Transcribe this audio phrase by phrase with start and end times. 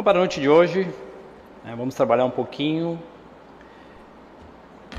[0.00, 0.88] Então, para a noite de hoje,
[1.62, 2.98] né, vamos trabalhar um pouquinho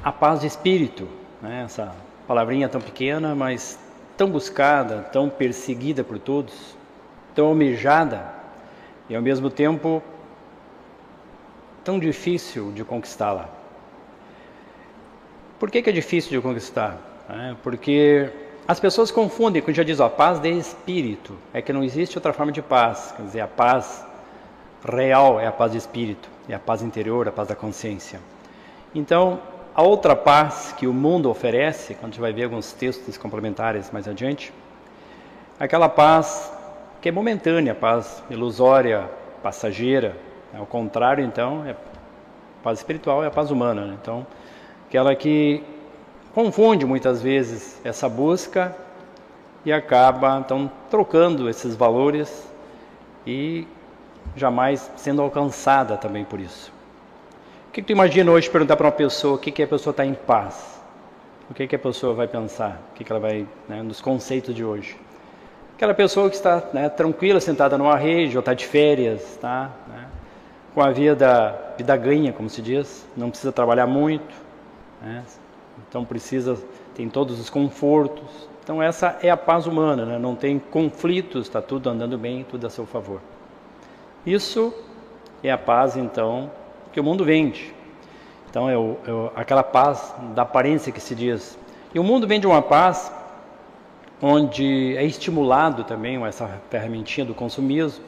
[0.04, 1.08] a paz de espírito,
[1.42, 1.96] né, essa
[2.28, 3.79] palavrinha tão pequena, mas
[4.16, 6.78] tão buscada, tão perseguida por todos,
[7.34, 8.32] tão almejada
[9.10, 10.04] e ao mesmo tempo
[11.83, 13.49] tão difícil de conquistá-la.
[15.60, 16.99] Por que, que, é difícil de conquistar?
[17.27, 18.30] É porque
[18.68, 22.34] as pessoas confundem, quando já diz a paz de espírito, é que não existe outra
[22.34, 24.10] forma de paz, quer dizer, a paz
[24.84, 28.20] real é a paz de espírito, é a paz interior, a paz da consciência.
[28.94, 29.39] Então,
[29.73, 33.89] a outra paz que o mundo oferece, quando a gente vai ver alguns textos complementares
[33.91, 34.53] mais adiante,
[35.59, 36.52] é aquela paz
[36.99, 39.09] que é momentânea, paz ilusória,
[39.41, 40.16] passageira.
[40.53, 41.75] Ao contrário, então, é
[42.61, 43.86] paz espiritual é a paz humana.
[43.86, 43.98] Né?
[44.02, 44.25] Então,
[44.88, 45.63] aquela que
[46.34, 48.75] confunde muitas vezes essa busca
[49.66, 52.48] e acaba então trocando esses valores
[53.25, 53.67] e
[54.35, 56.71] jamais sendo alcançada também por isso.
[57.70, 60.05] O que, tu imagina hoje perguntar para uma pessoa o que, que a pessoa está
[60.05, 60.81] em paz?
[61.50, 62.81] O que, que a pessoa vai pensar?
[62.92, 64.97] O que, que ela vai, né, nos conceitos de hoje?
[65.75, 69.72] Aquela pessoa que está né, tranquila, sentada numa rede, ou está de férias, tá?
[69.88, 70.05] Né,
[70.73, 74.33] com a vida, vida ganha, como se diz, não precisa trabalhar muito,
[75.02, 75.23] né,
[75.88, 76.58] então precisa,
[76.95, 78.49] tem todos os confortos.
[78.64, 82.67] Então essa é a paz humana, né, não tem conflitos, está tudo andando bem, tudo
[82.67, 83.19] a seu favor.
[84.25, 84.73] Isso
[85.44, 86.52] é a paz, então,
[86.94, 87.73] que o mundo vende.
[88.50, 91.58] Então, é, o, é aquela paz da aparência que se diz.
[91.94, 93.11] E o mundo vende uma paz
[94.22, 98.03] onde é estimulado também essa ferramentinha do consumismo,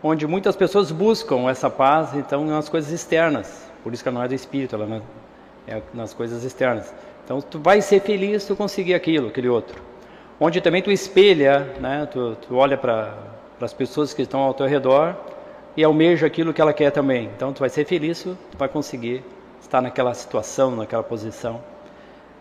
[0.00, 3.68] onde muitas pessoas buscam essa paz, então, nas coisas externas.
[3.82, 5.02] Por isso que ela não é do espírito, ela
[5.66, 6.94] é nas coisas externas.
[7.24, 9.82] Então, tu vai ser feliz se tu conseguir aquilo, aquele outro.
[10.38, 12.06] Onde também tu espelha, né?
[12.06, 13.12] tu, tu olha para
[13.60, 15.16] as pessoas que estão ao teu redor
[15.78, 17.30] e almeja aquilo que ela quer também.
[17.36, 19.22] Então tu vai ser feliz, tu vai conseguir
[19.60, 21.62] estar naquela situação, naquela posição.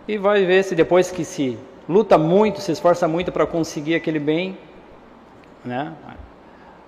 [0.07, 1.55] E vai ver se depois que se
[1.87, 4.57] luta muito, se esforça muito para conseguir aquele bem,
[5.63, 5.93] né?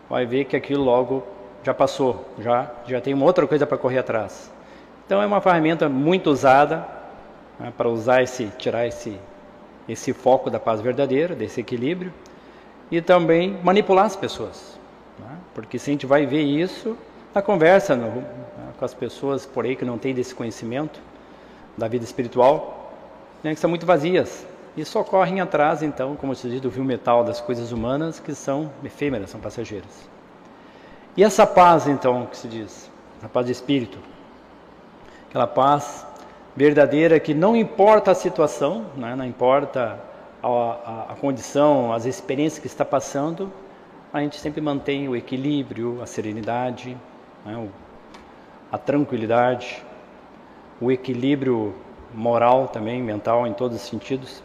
[0.09, 1.21] Vai ver que aquilo logo
[1.63, 4.51] já passou, já já tem uma outra coisa para correr atrás.
[5.05, 6.83] Então é uma ferramenta muito usada
[7.59, 9.19] né, para usar esse, tirar esse
[9.87, 12.11] esse foco da paz verdadeira, desse equilíbrio
[12.89, 14.78] e também manipular as pessoas.
[15.53, 16.97] Porque se a gente vai ver isso
[17.33, 18.23] na conversa no, né,
[18.77, 20.99] com as pessoas por aí que não têm desse conhecimento
[21.77, 22.93] da vida espiritual,
[23.43, 24.45] né, que são muito vazias
[24.75, 28.33] e só correm atrás, então, como se diz do viu metal das coisas humanas que
[28.33, 30.09] são efêmeras, são passageiras.
[31.17, 32.89] E essa paz, então, que se diz,
[33.21, 33.97] a paz de espírito,
[35.27, 36.05] aquela paz
[36.55, 39.99] verdadeira que não importa a situação, né, não importa
[40.41, 43.51] a, a, a condição, as experiências que está passando,
[44.11, 46.97] a gente sempre mantém o equilíbrio, a serenidade,
[47.45, 47.67] né,
[48.71, 49.83] a tranquilidade,
[50.81, 51.75] o equilíbrio
[52.13, 54.41] moral também, mental, em todos os sentidos.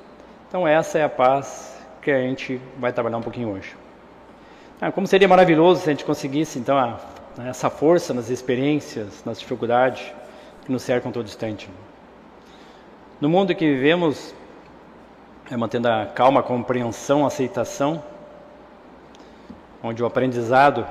[0.49, 3.75] Então essa é a paz que a gente vai trabalhar um pouquinho hoje.
[4.81, 7.01] Ah, como seria maravilhoso se a gente conseguisse então a,
[7.39, 10.13] né, essa força nas experiências, nas dificuldades
[10.65, 11.71] que nos cercam todo instante.
[13.19, 14.35] No mundo que vivemos,
[15.51, 18.03] é, mantendo a calma, a compreensão, a aceitação,
[19.85, 20.87] onde o aprendizado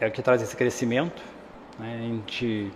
[0.00, 1.22] é o que traz esse crescimento.
[1.78, 1.96] Né?
[1.98, 2.72] A gente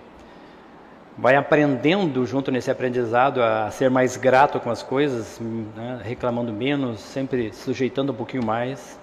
[1.17, 5.99] vai aprendendo junto nesse aprendizado a ser mais grato com as coisas, né?
[6.05, 9.01] reclamando menos, sempre sujeitando um pouquinho mais,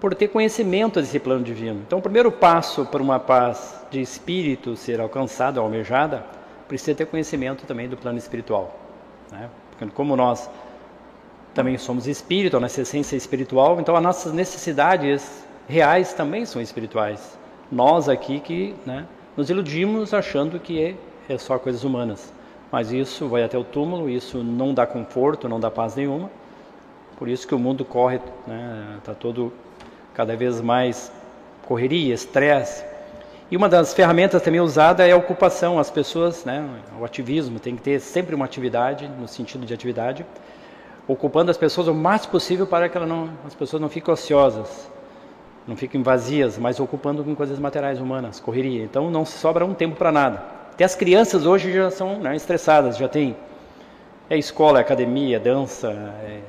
[0.00, 1.80] por ter conhecimento desse plano divino.
[1.86, 6.24] Então, o primeiro passo para uma paz de espírito ser alcançada, almejada,
[6.66, 8.80] precisa ter conhecimento também do plano espiritual.
[9.30, 9.48] Né?
[9.70, 10.50] Porque como nós
[11.54, 16.60] também somos espírito, a nossa essência é espiritual, então as nossas necessidades reais também são
[16.60, 17.38] espirituais.
[17.70, 19.06] Nós aqui que né,
[19.36, 20.94] nos iludimos achando que é,
[21.32, 22.32] é só coisas humanas,
[22.70, 26.30] mas isso vai até o túmulo, isso não dá conforto, não dá paz nenhuma.
[27.16, 29.52] Por isso que o mundo corre, está né, tá todo
[30.14, 31.12] cada vez mais
[31.66, 32.84] correria, estresse.
[33.50, 35.78] E uma das ferramentas também usada é a ocupação.
[35.78, 36.66] As pessoas, né,
[36.98, 40.24] o ativismo, tem que ter sempre uma atividade, no sentido de atividade,
[41.06, 44.90] ocupando as pessoas o mais possível para que não, as pessoas não fiquem ociosas,
[45.66, 48.82] não fiquem vazias, mas ocupando com coisas materiais humanas, correria.
[48.82, 50.42] Então não sobra um tempo para nada.
[50.72, 53.36] Até as crianças hoje já são né, estressadas, já tem
[54.28, 55.88] é escola, é academia, é dança,
[56.22, 56.40] é,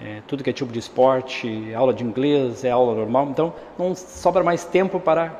[0.00, 3.28] é tudo que é tipo de esporte, aula de inglês, é aula normal.
[3.30, 5.32] Então não sobra mais tempo para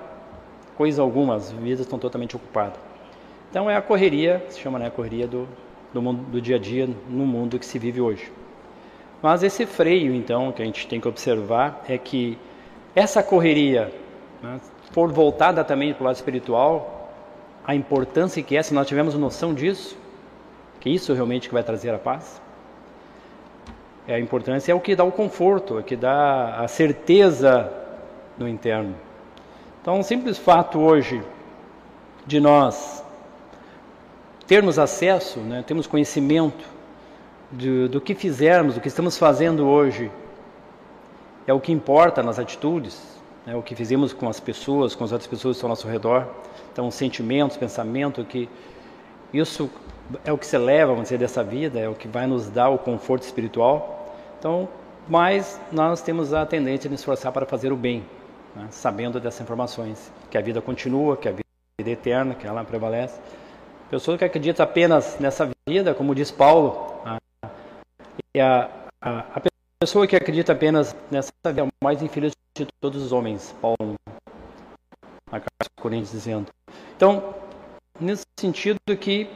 [0.76, 2.78] coisa alguma, as vidas estão totalmente ocupadas.
[3.50, 5.48] Então é a correria, se chama né, a correria do,
[5.92, 8.30] do, mundo, do dia a dia no mundo que se vive hoje.
[9.20, 12.38] Mas esse freio, então, que a gente tem que observar é que
[12.94, 13.92] essa correria
[14.42, 14.60] né,
[14.92, 17.10] for voltada também para o lado espiritual,
[17.66, 19.96] a importância que é, se nós tivermos noção disso,
[20.80, 22.40] que isso realmente que vai trazer a paz,
[24.06, 27.70] é a importância é o que dá o conforto, é o que dá a certeza
[28.38, 28.94] no interno.
[29.82, 31.22] Então, o simples fato hoje
[32.26, 33.04] de nós
[34.46, 36.77] termos acesso, né, termos conhecimento
[37.50, 40.10] do, do que fizermos, do que estamos fazendo hoje,
[41.46, 45.12] é o que importa nas atitudes, é o que fizemos com as pessoas, com as
[45.12, 46.26] outras pessoas que estão ao nosso redor.
[46.72, 48.48] Então, sentimentos, pensamento, que
[49.32, 49.70] isso
[50.24, 52.68] é o que se leva, vamos dizer, dessa vida, é o que vai nos dar
[52.68, 54.14] o conforto espiritual.
[54.38, 54.68] Então,
[55.08, 58.04] mas nós temos a tendência de nos esforçar para fazer o bem,
[58.54, 58.66] né?
[58.70, 61.44] sabendo dessas informações, que a vida continua, que a vida
[61.78, 63.18] é eterna, que ela prevalece.
[63.90, 66.97] Pessoa que acredita apenas nessa vida, como diz Paulo,
[68.40, 68.70] a,
[69.00, 69.40] a, a, a
[69.80, 73.94] pessoa que acredita apenas nessa vida é o mais infeliz de todos os homens, Paulo,
[75.30, 76.46] na carta Coríntios dizendo.
[76.96, 77.34] Então,
[78.00, 79.30] nesse sentido que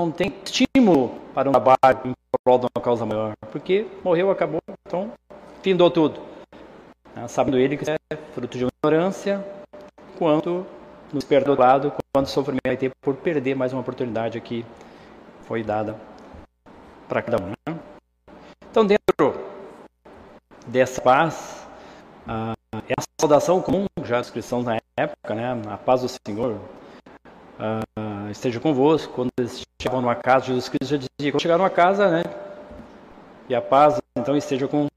[0.00, 2.12] não tem estímulo para um trabalho em
[2.44, 5.12] prol de uma causa maior, porque morreu, acabou, então
[5.62, 6.20] findou tudo.
[7.14, 7.26] Né?
[7.28, 9.44] Sabendo ele que é fruto de ignorância,
[10.18, 10.64] quanto
[11.12, 14.64] nos perdoado, quanto sofrimento vai ter por perder mais uma oportunidade que
[15.42, 15.96] foi dada
[17.08, 17.48] para cada um.
[17.48, 17.73] Né?
[18.74, 19.40] Então, dentro
[20.66, 21.64] dessa paz,
[22.26, 22.54] ah,
[22.88, 25.62] é saudação comum já dos cristãos na época, né?
[25.70, 29.12] a paz do Senhor, uh, esteja convosco.
[29.12, 32.24] Quando eles chegavam numa casa, Jesus Cristo já dizia: quando chegar numa casa, né?
[33.48, 34.88] E a paz, então, esteja com,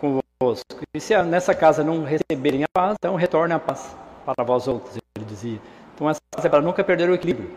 [0.00, 0.82] convosco.
[0.92, 3.94] E se nessa casa não receberem a paz, então retorne a paz
[4.26, 5.60] para vós outros, ele dizia.
[5.94, 7.52] Então, essa paz é para nunca perder o equilíbrio.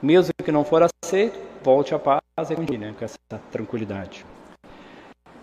[0.00, 3.18] Mesmo que não for aceito, volte a paz e continue né, com essa
[3.50, 4.24] tranquilidade.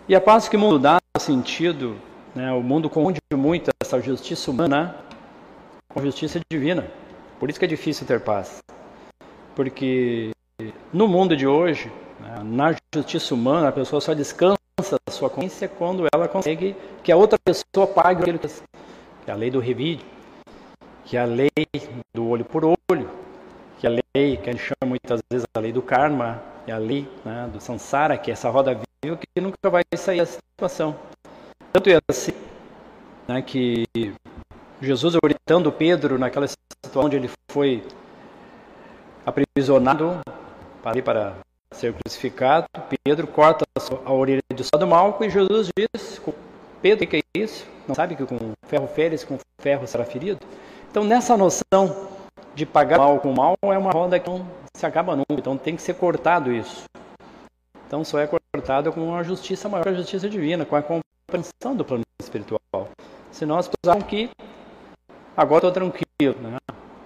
[0.08, 1.94] E a paz que o mundo dá sentido,
[2.34, 4.96] né, o mundo confunde muito essa justiça humana
[5.92, 6.86] com justiça divina.
[7.38, 8.62] Por isso que é difícil ter paz.
[9.54, 10.30] Porque
[10.94, 15.68] no mundo de hoje, né, na justiça humana, a pessoa só descansa a sua consciência
[15.68, 18.50] quando ela consegue que a outra pessoa pague aquilo que
[19.26, 20.06] é a lei do revide,
[21.04, 21.50] que é a lei
[22.14, 23.10] do olho por olho,
[23.78, 26.78] que é a lei que a gente chama muitas vezes a lei do karma, a
[26.78, 30.96] lei né, do samsara, que é essa roda viva que nunca vai sair da situação.
[31.72, 32.32] Tanto é assim
[33.26, 33.84] né, que
[34.80, 37.84] Jesus orientando Pedro naquela situação onde ele foi
[39.24, 40.20] aprisionado
[40.82, 41.34] para, para
[41.72, 42.66] ser crucificado,
[43.04, 43.64] Pedro corta
[44.04, 46.20] a orelha do soldado malco e Jesus diz,
[46.80, 47.66] Pedro, o que é isso?
[47.86, 50.40] Não sabe que com ferro feres, com ferro será ferido?
[50.90, 52.08] Então nessa noção
[52.54, 54.46] de pagar mal com mal é uma roda que não
[54.78, 56.84] se acaba nunca, então tem que ser cortado isso.
[57.86, 61.84] Então só é cortado com uma justiça maior, a justiça divina, com a compreensão do
[61.84, 62.60] plano espiritual.
[63.32, 64.30] Se nós precisamos que
[65.36, 66.58] agora estou tranquilo, né?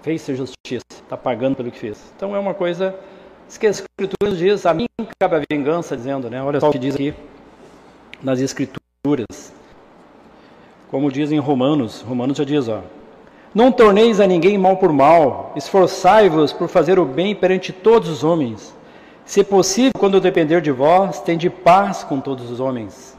[0.03, 2.13] fez a justiça, está pagando pelo que fez.
[2.15, 2.95] Então é uma coisa
[3.59, 4.87] que as escrituras diz, a mim
[5.19, 6.43] cabe a vingança, dizendo, né?
[6.43, 7.15] Olha só o que diz aqui
[8.23, 9.53] nas escrituras.
[10.91, 12.83] Como diz em Romanos, Romanos já diz, ó,
[13.55, 18.25] não torneis a ninguém mal por mal, esforçai-vos por fazer o bem perante todos os
[18.25, 18.75] homens.
[19.25, 23.17] Se possível, quando depender de vós, tende paz com todos os homens.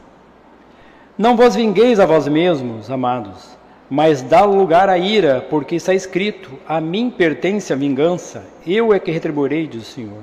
[1.16, 3.56] Não vos vingueis a vós mesmos, amados,
[3.88, 8.98] mas dá lugar à ira, porque está escrito: A mim pertence a vingança, eu é
[8.98, 10.22] que retribuirei, diz o Senhor.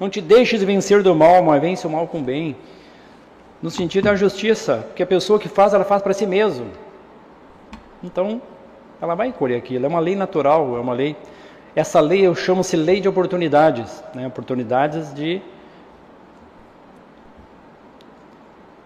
[0.00, 2.56] Não te deixes vencer do mal, mas vence o mal com o bem.
[3.62, 6.66] No sentido da justiça, porque a pessoa que faz, ela faz para si mesma.
[8.02, 8.42] Então,
[9.00, 9.86] ela vai colher aquilo.
[9.86, 11.16] É uma lei natural, é uma lei.
[11.74, 14.26] Essa lei eu chamo-se lei de oportunidades, né?
[14.26, 15.42] oportunidades de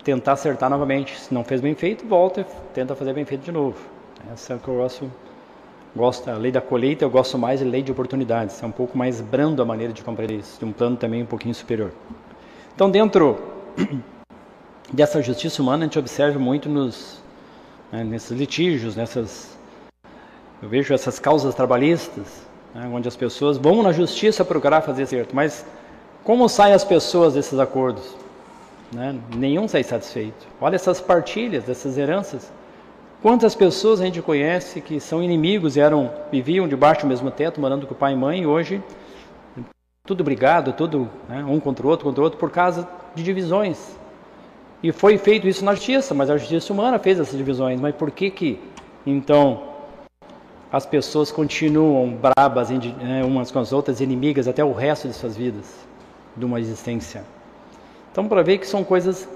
[0.03, 1.19] tentar acertar novamente.
[1.19, 3.77] Se não fez bem feito, volta e tenta fazer bem feito de novo.
[4.33, 5.11] Essa é o que eu gosto.
[5.95, 8.63] gosto a lei da colheita eu gosto mais de lei de oportunidades.
[8.63, 11.27] É um pouco mais brando a maneira de compreender isso, de um plano também um
[11.27, 11.93] pouquinho superior.
[12.75, 13.39] Então, dentro
[14.93, 17.23] dessa justiça humana, a gente observa muito nos,
[17.93, 19.50] né, nesses litígios, nessas.
[20.63, 22.43] Eu vejo essas causas trabalhistas,
[22.75, 25.65] né, onde as pessoas vão na justiça procurar fazer certo, mas
[26.23, 28.15] como saem as pessoas desses acordos?
[28.93, 29.17] Né?
[29.35, 30.47] Nenhum sai satisfeito.
[30.61, 32.53] Olha essas partilhas, essas heranças.
[33.23, 37.87] Quantas pessoas a gente conhece que são inimigos eram, viviam debaixo do mesmo teto, morando
[37.87, 38.83] com o pai e mãe, e hoje
[40.07, 43.97] tudo brigado, tudo né, um contra o outro, contra o outro, por causa de divisões.
[44.83, 47.79] E foi feito isso na justiça, mas a justiça humana fez essas divisões.
[47.81, 48.59] Mas por que que,
[49.07, 49.70] então,
[50.73, 55.37] as pessoas continuam brabas né, umas com as outras, inimigas até o resto de suas
[55.37, 55.75] vidas,
[56.37, 57.25] de uma existência?
[58.13, 59.29] Então, para ver que são coisas,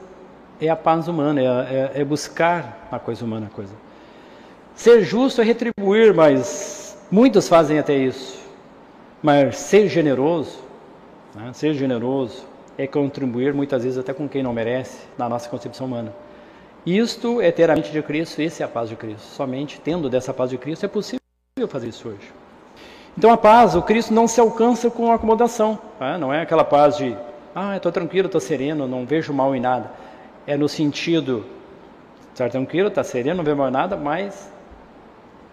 [0.60, 3.74] é a paz humana, é, é, é, buscar a coisa humana, a coisa.
[4.74, 8.40] Ser justo é retribuir, mas muitos fazem até isso.
[9.22, 10.58] Mas ser generoso,
[11.34, 11.52] né?
[11.52, 12.44] ser generoso
[12.76, 16.12] é contribuir muitas vezes até com quem não merece, na nossa concepção humana.
[16.84, 19.22] Isto é ter a mente de Cristo, esse é a paz de Cristo.
[19.22, 21.23] Somente tendo dessa paz de Cristo é possível
[21.68, 22.32] fazer isso hoje.
[23.16, 25.78] Então a paz, o Cristo não se alcança com acomodação.
[26.00, 26.18] Tá?
[26.18, 27.16] Não é aquela paz de,
[27.54, 29.88] ah, estou tranquilo, estou sereno, não vejo mal em nada.
[30.48, 31.46] É no sentido,
[32.32, 34.50] estar tranquilo, está sereno, não vejo mal em nada, mas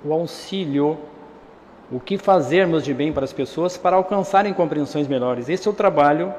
[0.03, 0.97] o auxílio,
[1.91, 5.49] o que fazermos de bem para as pessoas para alcançarem compreensões melhores.
[5.49, 6.33] Esse é o trabalho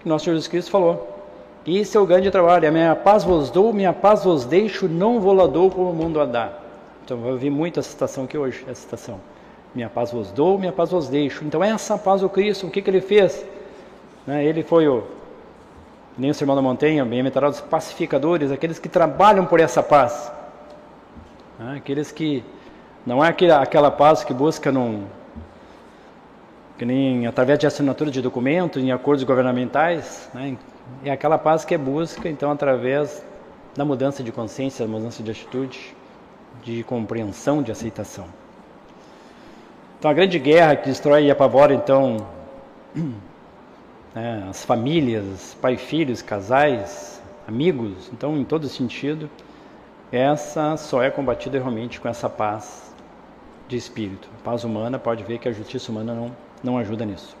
[0.00, 1.22] que nosso Jesus Cristo falou.
[1.66, 2.66] Esse é o grande trabalho.
[2.66, 5.94] A minha paz vos dou, minha paz vos deixo, não vou lá dou como o
[5.94, 6.69] mundo a dá.
[7.12, 9.20] Então, eu vi muito essa citação aqui hoje, essa citação.
[9.74, 11.44] Minha paz vos dou, minha paz vos deixo.
[11.44, 13.44] Então, essa paz do Cristo, o que, que ele fez?
[14.24, 15.02] Né, ele foi o,
[16.16, 20.30] nem o Sermão da Montanha, bem-aventurados pacificadores, aqueles que trabalham por essa paz.
[21.58, 22.44] Né, aqueles que,
[23.04, 25.02] não é aquela, aquela paz que busca num,
[26.78, 30.56] que nem através de assinatura de documentos, em acordos governamentais, né,
[31.04, 33.20] é aquela paz que é busca, então, através
[33.74, 35.98] da mudança de consciência, da mudança de atitude,
[36.62, 38.26] de compreensão, de aceitação.
[39.98, 42.26] Então, a grande guerra que destrói e apavora, então,
[44.14, 49.28] né, as famílias, pai, filhos, casais, amigos, então, em todo sentido,
[50.10, 52.92] essa só é combatida realmente com essa paz
[53.68, 54.28] de espírito.
[54.40, 57.36] A paz humana, pode ver que a justiça humana não, não ajuda nisso.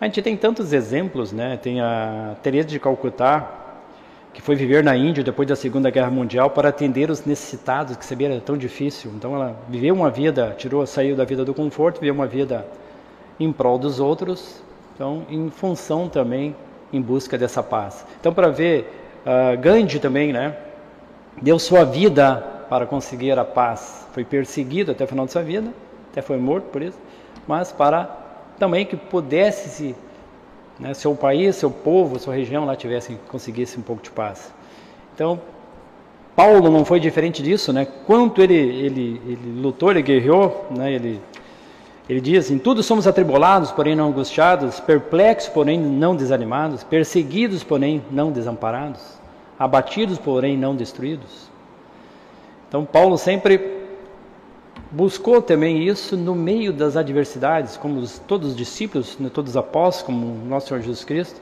[0.00, 1.58] A gente tem tantos exemplos, né?
[1.58, 3.59] Tem a Teresa de Calcutá,
[4.32, 8.04] que foi viver na Índia depois da Segunda Guerra Mundial para atender os necessitados, que
[8.04, 9.10] sabia era tão difícil.
[9.14, 12.66] Então ela viveu uma vida, tirou, saiu da vida do conforto, viveu uma vida
[13.38, 14.62] em prol dos outros,
[14.94, 16.54] então em função também
[16.92, 18.06] em busca dessa paz.
[18.20, 18.92] Então para ver
[19.24, 20.56] uh, Gandhi também, né?
[21.40, 22.36] Deu sua vida
[22.68, 24.06] para conseguir a paz.
[24.12, 25.72] Foi perseguido até o final de sua vida,
[26.10, 26.98] até foi morto por isso,
[27.48, 28.16] mas para
[28.58, 29.96] também que pudesse se
[30.80, 34.52] né, seu país, seu povo, sua região lá tivesse conseguisse um pouco de paz.
[35.14, 35.40] Então
[36.34, 37.86] Paulo não foi diferente disso, né?
[38.06, 40.92] Quanto ele ele, ele lutou, ele guerreou, né?
[40.92, 41.20] Ele
[42.08, 48.02] ele diz: em tudo somos atribulados, porém não angustiados, perplexos, porém não desanimados, perseguidos, porém
[48.10, 49.00] não desamparados,
[49.58, 51.50] abatidos, porém não destruídos.
[52.68, 53.79] Então Paulo sempre
[54.90, 59.56] buscou também isso no meio das adversidades, como os, todos os discípulos, né, todos os
[59.56, 61.40] apóstolos, como nosso Senhor Jesus Cristo,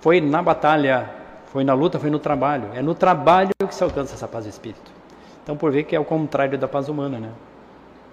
[0.00, 1.10] foi na batalha,
[1.46, 2.68] foi na luta, foi no trabalho.
[2.74, 4.92] É no trabalho que se alcança essa paz do espírito.
[5.42, 7.30] Então, por ver que é o contrário da paz humana, né?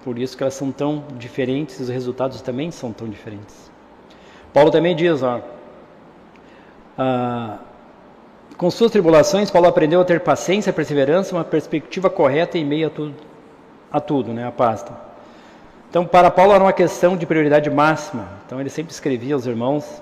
[0.03, 3.69] Por isso que elas são tão diferentes, os resultados também são tão diferentes.
[4.53, 5.41] Paulo também diz, ó,
[6.97, 7.59] ah,
[8.57, 12.89] com suas tribulações, Paulo aprendeu a ter paciência, perseverança, uma perspectiva correta em meio a
[12.89, 13.30] tudo
[13.91, 14.91] a tudo, né, a pasta.
[15.89, 18.25] Então, para Paulo era uma questão de prioridade máxima.
[18.45, 20.01] Então, ele sempre escrevia aos irmãos,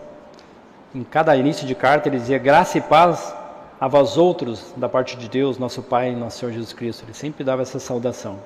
[0.93, 3.33] em cada início de carta, ele dizia: graça e paz
[3.79, 7.05] a vós outros, da parte de Deus, nosso Pai nosso Senhor Jesus Cristo.
[7.05, 8.37] Ele sempre dava essa saudação.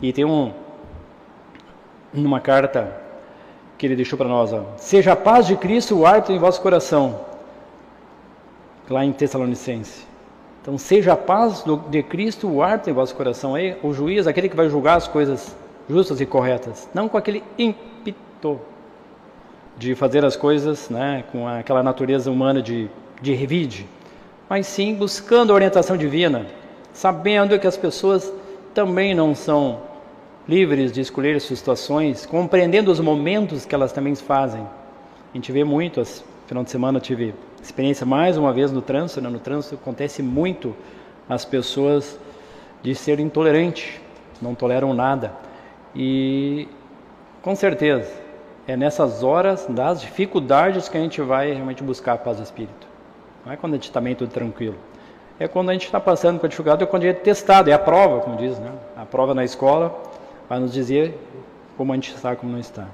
[0.00, 0.52] E tem um,
[2.12, 2.94] numa carta
[3.78, 6.60] que ele deixou para nós: ó, Seja a paz de Cristo o árbitro em vosso
[6.60, 7.20] coração,
[8.88, 10.09] lá em Tessalonicense.
[10.62, 13.54] Então, seja a paz de Cristo o árbitro em vosso coração.
[13.54, 15.56] Aí, o juiz, aquele que vai julgar as coisas
[15.88, 18.60] justas e corretas, não com aquele ímpeto
[19.76, 22.88] de fazer as coisas né, com aquela natureza humana de,
[23.20, 23.88] de revide,
[24.48, 26.46] mas sim buscando a orientação divina,
[26.92, 28.32] sabendo que as pessoas
[28.74, 29.80] também não são
[30.46, 34.60] livres de escolher suas situações, compreendendo os momentos que elas também fazem.
[34.60, 36.02] A gente vê muito,
[36.46, 39.28] final de semana eu tive experiência mais uma vez no trânsito, né?
[39.28, 40.74] no trânsito acontece muito
[41.28, 42.18] as pessoas
[42.82, 44.00] de serem intolerantes,
[44.40, 45.32] não toleram nada.
[45.94, 46.68] E
[47.42, 48.10] com certeza
[48.66, 52.86] é nessas horas das dificuldades que a gente vai realmente buscar a paz do espírito.
[53.44, 54.76] Não é quando a gente está bem tudo tranquilo.
[55.38, 57.70] É quando a gente está passando com a dificuldade, é quando a gente é testado,
[57.70, 58.70] é a prova, como diz, né?
[58.96, 59.98] A prova na escola
[60.48, 61.18] vai nos dizer
[61.76, 62.86] como a gente está, como não está.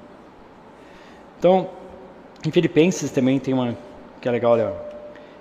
[1.39, 1.69] Então,
[2.47, 3.77] em Filipenses também tem uma
[4.27, 4.73] que é legal, olha.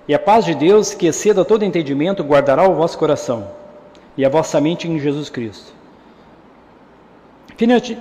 [0.07, 3.47] E a paz de Deus, que exceda todo entendimento, guardará o vosso coração
[4.15, 5.73] e a vossa mente em Jesus Cristo.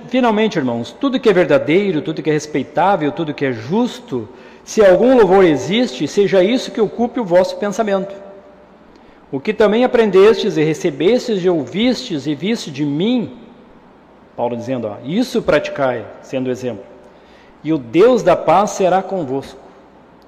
[0.07, 4.29] Finalmente, irmãos, tudo que é verdadeiro, tudo que é respeitável, tudo que é justo,
[4.63, 8.13] se algum louvor existe, seja isso que ocupe o vosso pensamento.
[9.31, 13.31] O que também aprendestes e recebestes e ouvistes e viste de mim,
[14.37, 16.83] Paulo dizendo, ó, isso praticai, sendo exemplo.
[17.63, 19.64] E o Deus da paz será convosco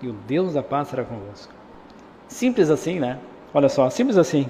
[0.02, 1.54] e o Deus da paz será convosco.
[2.28, 3.20] Simples assim, né?
[3.54, 4.50] Olha só, simples assim.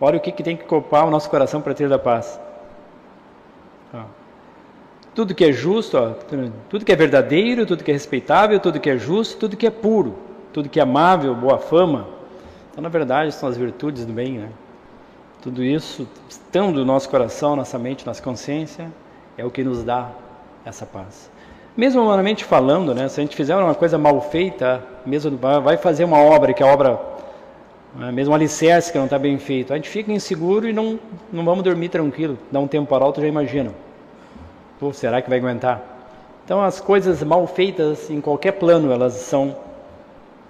[0.00, 2.40] Olha o que, que tem que ocupar o nosso coração para ter da paz.
[3.92, 4.04] Ó.
[5.14, 6.10] Tudo que é justo, ó,
[6.68, 9.70] tudo que é verdadeiro, tudo que é respeitável, tudo que é justo, tudo que é
[9.70, 10.16] puro,
[10.52, 12.08] tudo que é amável, boa fama.
[12.70, 14.50] Então, na verdade, são as virtudes do bem, né?
[15.42, 18.90] Tudo isso, estando no nosso coração, nossa mente, nossa consciência,
[19.36, 20.10] é o que nos dá
[20.64, 21.29] essa paz.
[21.80, 26.04] Mesmo humanamente falando, né, se a gente fizer uma coisa mal feita, mesmo vai fazer
[26.04, 27.00] uma obra que a obra,
[27.96, 31.00] né, mesmo alicerce que não está bem feito, a gente fica inseguro e não,
[31.32, 32.36] não vamos dormir tranquilo.
[32.52, 33.72] Dá um temporal, tu já imagina.
[34.78, 35.80] Pô, será que vai aguentar?
[36.44, 39.56] Então as coisas mal feitas em qualquer plano, elas são,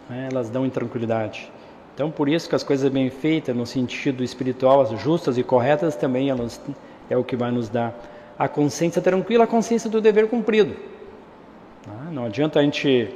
[0.08, 1.48] né, elas dão intranquilidade.
[1.94, 5.94] Então, por isso que as coisas bem feitas, no sentido espiritual, as justas e corretas,
[5.94, 6.60] também elas,
[7.08, 7.94] é o que vai nos dar
[8.36, 10.74] a consciência tranquila, a consciência do dever cumprido.
[11.90, 13.12] Ah, não adianta a gente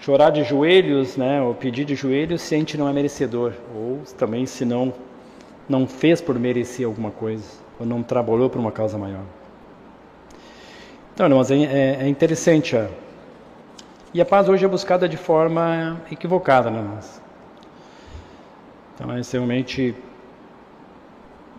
[0.00, 4.00] chorar de joelhos, né, ou pedir de joelhos se a gente não é merecedor, ou
[4.18, 4.92] também se não,
[5.68, 7.44] não fez por merecer alguma coisa,
[7.78, 9.24] ou não trabalhou por uma causa maior.
[11.14, 12.74] Então, mas é, é, é interessante.
[12.76, 12.86] Ó.
[14.14, 16.98] E a paz hoje é buscada de forma equivocada, né?
[18.94, 19.94] Então, é realmente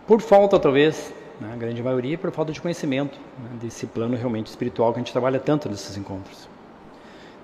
[0.06, 4.46] por falta, talvez, né, a grande maioria, por falta de conhecimento né, desse plano realmente
[4.46, 6.48] espiritual que a gente trabalha tanto nesses encontros.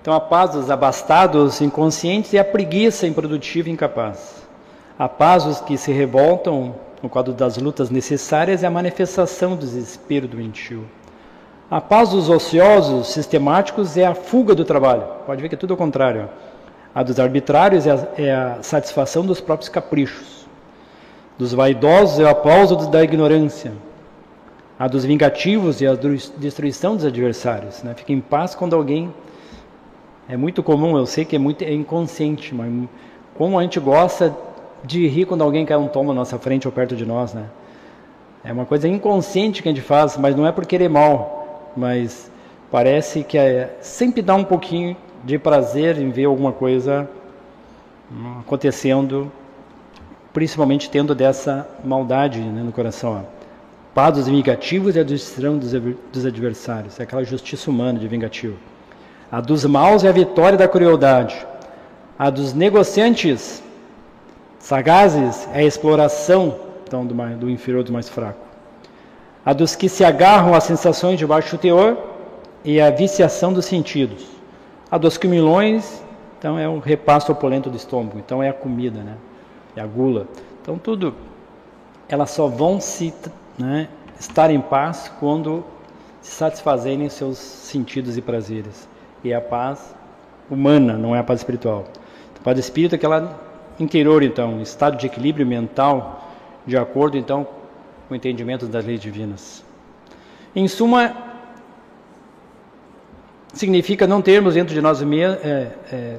[0.01, 4.47] Então, a paz dos abastados, inconscientes e a preguiça improdutiva e incapaz.
[4.97, 9.65] A paz dos que se revoltam no quadro das lutas necessárias é a manifestação do
[9.65, 10.85] desespero doentio.
[11.69, 15.03] A paz dos ociosos sistemáticos é a fuga do trabalho.
[15.25, 16.29] Pode ver que é tudo ao contrário.
[16.95, 20.47] A dos arbitrários é a, é a satisfação dos próprios caprichos.
[21.37, 23.71] Dos vaidosos é o aplauso da ignorância.
[24.79, 25.97] A dos vingativos é a
[26.37, 27.83] destruição dos adversários.
[27.83, 27.93] Né?
[27.93, 29.13] Fica em paz quando alguém.
[30.29, 32.71] É muito comum, eu sei que é muito é inconsciente, mas
[33.35, 34.33] como a gente gosta
[34.83, 37.45] de rir quando alguém cai um tombo na nossa frente ou perto de nós, né?
[38.43, 42.31] É uma coisa inconsciente que a gente faz, mas não é por querer mal, mas
[42.71, 47.09] parece que é, sempre dá um pouquinho de prazer em ver alguma coisa
[48.11, 49.31] hum, acontecendo,
[50.31, 53.25] principalmente tendo dessa maldade né, no coração.
[53.25, 53.38] Ó.
[53.99, 58.55] Paz dos vingativos e a destruição dos adversários, é aquela justiça humana de vingativo.
[59.29, 61.45] A dos maus é a vitória da crueldade.
[62.17, 63.61] A dos negociantes
[64.57, 66.57] sagazes é a exploração
[66.87, 68.39] então, do, mais, do inferior do mais fraco.
[69.45, 71.97] A dos que se agarram às sensações de baixo teor
[72.63, 74.25] e a viciação dos sentidos.
[74.89, 76.01] A dos comilões,
[76.37, 79.17] então, é o repasto opulento do estômago, então é a comida, né?
[79.75, 80.25] É a gula.
[80.61, 81.13] Então, tudo,
[82.07, 83.13] elas só vão se
[83.59, 85.63] né, estar em paz quando
[86.21, 88.87] se satisfazerem seus sentidos e prazeres.
[89.23, 89.95] E a paz
[90.49, 91.85] humana, não é a paz espiritual.
[92.39, 93.39] A paz do espírito é aquela
[93.79, 96.29] interior, então, estado de equilíbrio mental,
[96.65, 97.45] de acordo, então,
[98.07, 99.63] com o entendimento das leis divinas.
[100.55, 101.15] Em suma,
[103.53, 106.17] significa não termos dentro de nós mesmos, é, é,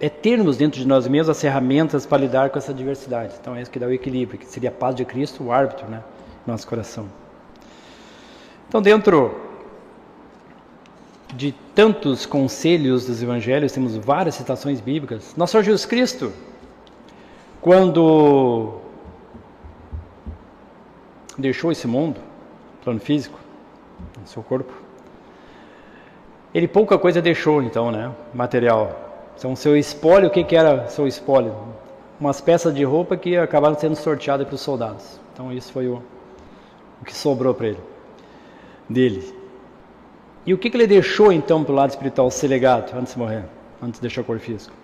[0.00, 3.34] é, termos dentro de nós mesmos as ferramentas para lidar com essa diversidade.
[3.40, 5.86] Então é isso que dá o equilíbrio, que seria a paz de Cristo, o árbitro,
[5.88, 6.02] né,
[6.46, 7.06] nosso coração.
[8.68, 9.34] Então, dentro
[11.34, 15.34] de tantos conselhos dos evangelhos, temos várias citações bíblicas.
[15.36, 16.32] Nosso Senhor Jesus Cristo,
[17.60, 18.78] quando
[21.38, 22.20] deixou esse mundo,
[22.82, 23.38] plano físico,
[24.24, 24.72] seu corpo,
[26.52, 28.12] ele pouca coisa deixou, então, né?
[28.34, 29.32] Material.
[29.36, 31.54] Então, seu espólio, o que, que era seu espólio?
[32.20, 35.18] Umas peças de roupa que acabaram sendo sorteadas para os soldados.
[35.32, 36.02] Então, isso foi o,
[37.00, 37.80] o que sobrou para ele,
[38.88, 39.34] dele.
[40.44, 43.18] E o que, que ele deixou, então, para o lado espiritual ser legado antes de
[43.18, 43.44] morrer,
[43.82, 44.74] antes de deixar o corpo físico?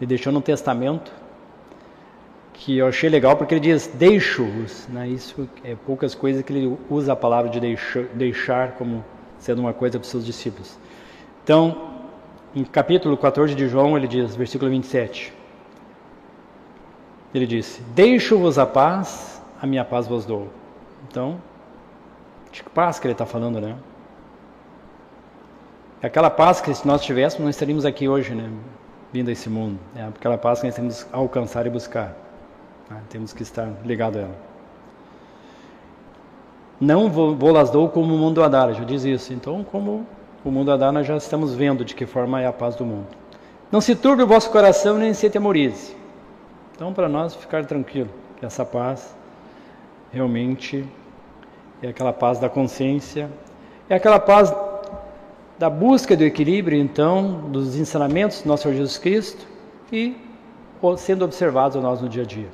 [0.00, 1.12] Ele deixou no testamento,
[2.52, 4.86] que eu achei legal, porque ele diz: deixo-vos.
[4.88, 5.08] Né?
[5.08, 9.04] Isso é poucas coisas que ele usa a palavra de deixar, deixar como
[9.38, 10.78] sendo uma coisa para os seus discípulos.
[11.42, 11.90] Então,
[12.54, 15.32] em capítulo 14 de João, ele diz, versículo 27.
[17.34, 20.48] Ele disse: Deixo-vos a paz, a minha paz vos dou.
[21.08, 21.40] Então,
[22.50, 23.76] que paz que ele está falando, né?
[26.02, 28.50] É aquela paz que se nós tivéssemos, não estaríamos aqui hoje, né?
[29.12, 29.78] Vindo a esse mundo.
[29.94, 32.16] É aquela paz que nós temos que alcançar e buscar.
[32.88, 33.00] Né?
[33.10, 34.50] Temos que estar ligado a ela.
[36.80, 39.34] Não vou, las dou como o mundo a dar, já diz isso.
[39.34, 40.06] Então, como
[40.42, 42.86] o mundo a dar, nós já estamos vendo de que forma é a paz do
[42.86, 43.08] mundo.
[43.70, 45.94] Não se turbe o vosso coração, nem se atemorize.
[46.74, 48.08] Então, para nós ficar tranquilo,
[48.40, 49.14] essa paz
[50.10, 50.88] realmente
[51.82, 53.30] é aquela paz da consciência,
[53.88, 54.54] é aquela paz
[55.58, 59.46] da busca do equilíbrio, então, dos ensinamentos do nosso Senhor Jesus Cristo
[59.92, 60.16] e
[60.96, 62.48] sendo observados nós no dia a dia.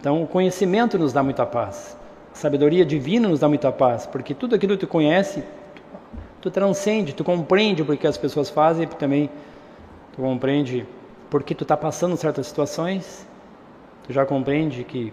[0.00, 1.96] Então, o conhecimento nos dá muita paz.
[2.32, 5.42] A sabedoria divina nos dá muita paz, porque tudo aquilo que tu conhece,
[6.40, 9.30] tu transcende, tu compreende o que as pessoas fazem e também
[10.12, 10.86] tu compreende
[11.30, 13.26] porque tu está passando certas situações,
[14.04, 15.12] tu já compreende que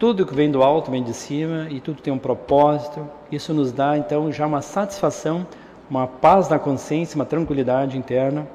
[0.00, 3.06] tudo que vem do alto vem de cima e tudo tem um propósito.
[3.30, 5.46] Isso nos dá então já uma satisfação,
[5.90, 8.48] uma paz na consciência, uma tranquilidade interna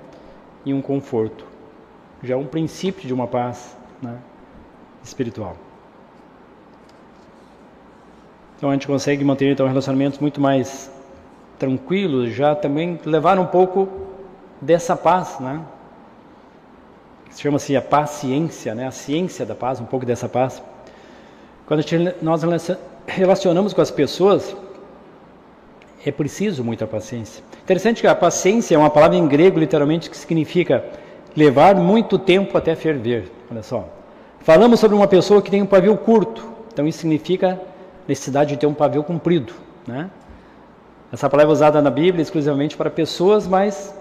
[0.66, 1.46] e um conforto.
[2.24, 4.18] Já é um princípio de uma paz né,
[5.04, 5.56] espiritual.
[8.58, 10.90] Então a gente consegue manter então relacionamentos muito mais
[11.60, 13.88] tranquilos, já também levar um pouco
[14.60, 15.62] dessa paz, né?
[17.36, 18.88] Chama-se a paciência, né?
[18.88, 20.64] A ciência da paz, um pouco dessa paz.
[21.66, 21.84] Quando
[22.22, 22.42] nós
[23.08, 24.56] relacionamos com as pessoas,
[26.06, 27.44] é preciso muita paciência.
[27.64, 30.86] Interessante que a paciência é uma palavra em grego, literalmente, que significa
[31.36, 33.32] levar muito tempo até ferver.
[33.50, 33.90] Olha só.
[34.40, 37.60] Falamos sobre uma pessoa que tem um pavio curto, então isso significa
[38.08, 39.54] necessidade de ter um pavio comprido.
[39.88, 40.10] Né?
[41.12, 43.92] Essa palavra é usada na Bíblia exclusivamente para pessoas, mas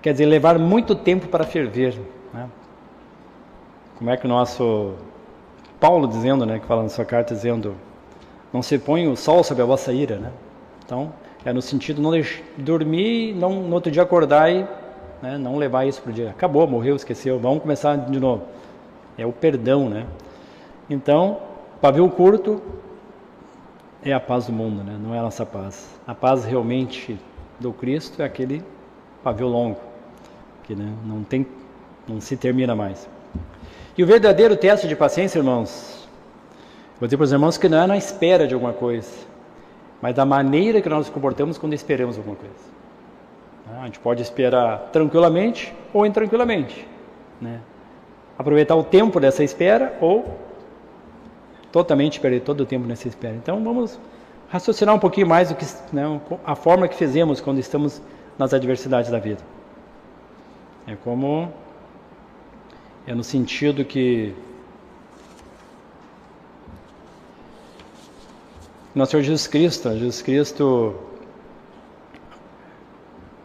[0.00, 1.98] quer dizer levar muito tempo para ferver.
[2.32, 2.48] Né?
[3.98, 4.94] Como é que o nosso
[5.84, 7.74] Paulo dizendo, né, que fala na sua carta, dizendo,
[8.50, 10.32] não se põe o sol sobre a vossa ira, né?
[10.82, 11.12] Então,
[11.44, 12.10] é no sentido não
[12.56, 14.66] dormir, não no outro dia acordar e
[15.20, 16.30] né, não levar isso para o dia.
[16.30, 18.44] Acabou, morreu, esqueceu, vamos começar de novo.
[19.18, 20.06] É o perdão, né?
[20.88, 21.40] Então,
[21.82, 22.62] pavio curto
[24.02, 24.96] é a paz do mundo, né?
[24.98, 26.00] Não é a nossa paz.
[26.06, 27.20] A paz realmente
[27.60, 28.64] do Cristo é aquele
[29.22, 29.80] pavio longo,
[30.62, 31.46] que né, não tem,
[32.08, 33.06] não se termina mais.
[33.96, 36.08] E o verdadeiro teste de paciência, irmãos,
[36.98, 39.08] vou dizer para os irmãos que não é na espera de alguma coisa,
[40.02, 42.74] mas da maneira que nós nos comportamos quando esperamos alguma coisa.
[43.70, 46.86] Ah, a gente pode esperar tranquilamente ou intranquilamente.
[47.40, 47.60] Né?
[48.36, 50.38] Aproveitar o tempo dessa espera ou
[51.70, 53.34] totalmente perder todo o tempo nessa espera.
[53.34, 53.98] Então vamos
[54.48, 58.02] raciocinar um pouquinho mais do que né, a forma que fizemos quando estamos
[58.36, 59.40] nas adversidades da vida.
[60.86, 61.48] É como
[63.06, 64.34] é no sentido que
[68.94, 70.94] nosso Senhor Jesus Cristo, Jesus Cristo,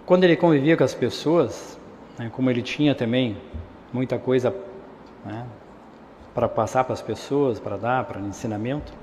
[0.06, 1.78] quando ele convivia com as pessoas,
[2.18, 3.36] né, como ele tinha também
[3.92, 4.56] muita coisa
[5.26, 5.46] né,
[6.34, 8.94] para passar para as pessoas, para dar, para ensinamento,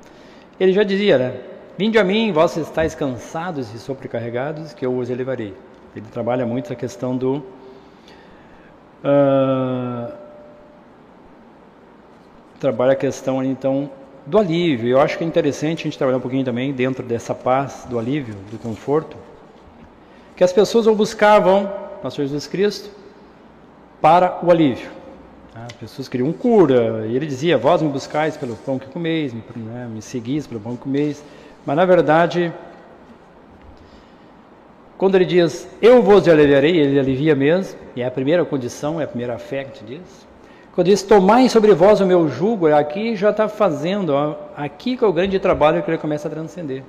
[0.58, 1.40] ele já dizia, né?
[1.76, 5.52] Vinde a mim, vós estáis cansados e sobrecarregados, que eu os elevarei.
[5.94, 7.44] Ele trabalha muito a questão do
[9.04, 10.25] uh,
[12.58, 13.90] trabalha a questão então
[14.26, 14.88] do alívio.
[14.88, 17.98] Eu acho que é interessante a gente trabalhar um pouquinho também dentro dessa paz, do
[17.98, 19.16] alívio, do conforto,
[20.34, 21.70] que as pessoas vão buscavam
[22.02, 22.90] nosso Jesus Cristo
[24.00, 24.90] para o alívio.
[25.54, 29.42] As pessoas queriam cura, e ele dizia: Vós me buscais pelo pão que comeis, me,
[29.56, 31.24] né, me seguis pelo pão que comeis.
[31.64, 32.52] Mas na verdade,
[34.98, 39.04] quando ele diz eu vos aliviarei, ele alivia mesmo, e é a primeira condição, é
[39.04, 40.26] a primeira fé que te diz.
[40.76, 45.02] Quando diz, tomai sobre vós o meu jugo, aqui já está fazendo, ó, aqui que
[45.02, 46.82] é o grande trabalho que ele começa a transcender.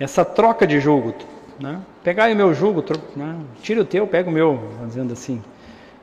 [0.00, 1.12] Essa troca de jugo,
[1.60, 1.78] né?
[2.02, 2.82] pegai o meu jugo,
[3.14, 3.36] né?
[3.60, 5.42] tira o teu, pega o meu, dizendo assim.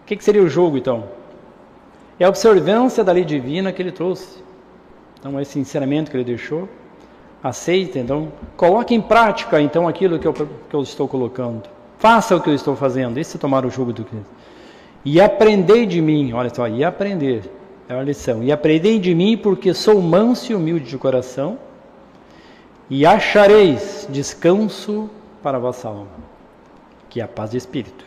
[0.03, 1.05] O que, que seria o jugo então?
[2.19, 4.37] É a observância da lei divina que ele trouxe.
[5.19, 6.69] Então, esse ensinamento que ele deixou,
[7.41, 11.63] aceita, então, coloque em prática então aquilo que eu, que eu estou colocando.
[11.97, 13.19] Faça o que eu estou fazendo.
[13.19, 14.40] Isso é tomar o jugo do Cristo.
[15.03, 17.49] E aprendei de mim, olha só, e aprender,
[17.89, 18.43] é uma lição.
[18.43, 21.57] E aprendei de mim, porque sou manso e humilde de coração,
[22.89, 25.09] e achareis descanso
[25.41, 26.07] para a vossa alma,
[27.09, 28.05] que é a paz de espírito.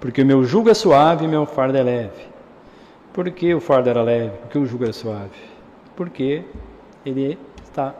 [0.00, 2.26] Porque o meu jugo é suave e meu fardo é leve.
[3.12, 4.32] Por que o fardo era leve?
[4.38, 5.30] Porque o jugo é suave?
[5.96, 6.42] Porque
[7.04, 7.94] ele está,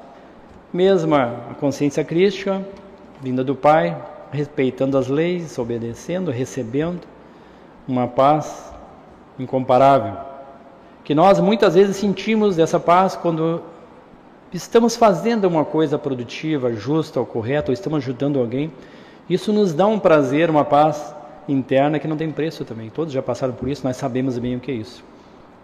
[0.73, 2.65] mesma a consciência crística,
[3.21, 3.97] vinda do Pai,
[4.31, 7.01] respeitando as leis, obedecendo, recebendo,
[7.89, 8.71] uma paz
[9.39, 10.15] incomparável,
[11.03, 13.63] que nós muitas vezes sentimos essa paz quando
[14.53, 18.71] estamos fazendo uma coisa produtiva, justa ou correta, ou estamos ajudando alguém.
[19.29, 21.15] Isso nos dá um prazer, uma paz
[21.49, 22.91] interna que não tem preço também.
[22.91, 25.03] Todos já passaram por isso, nós sabemos bem o que é isso.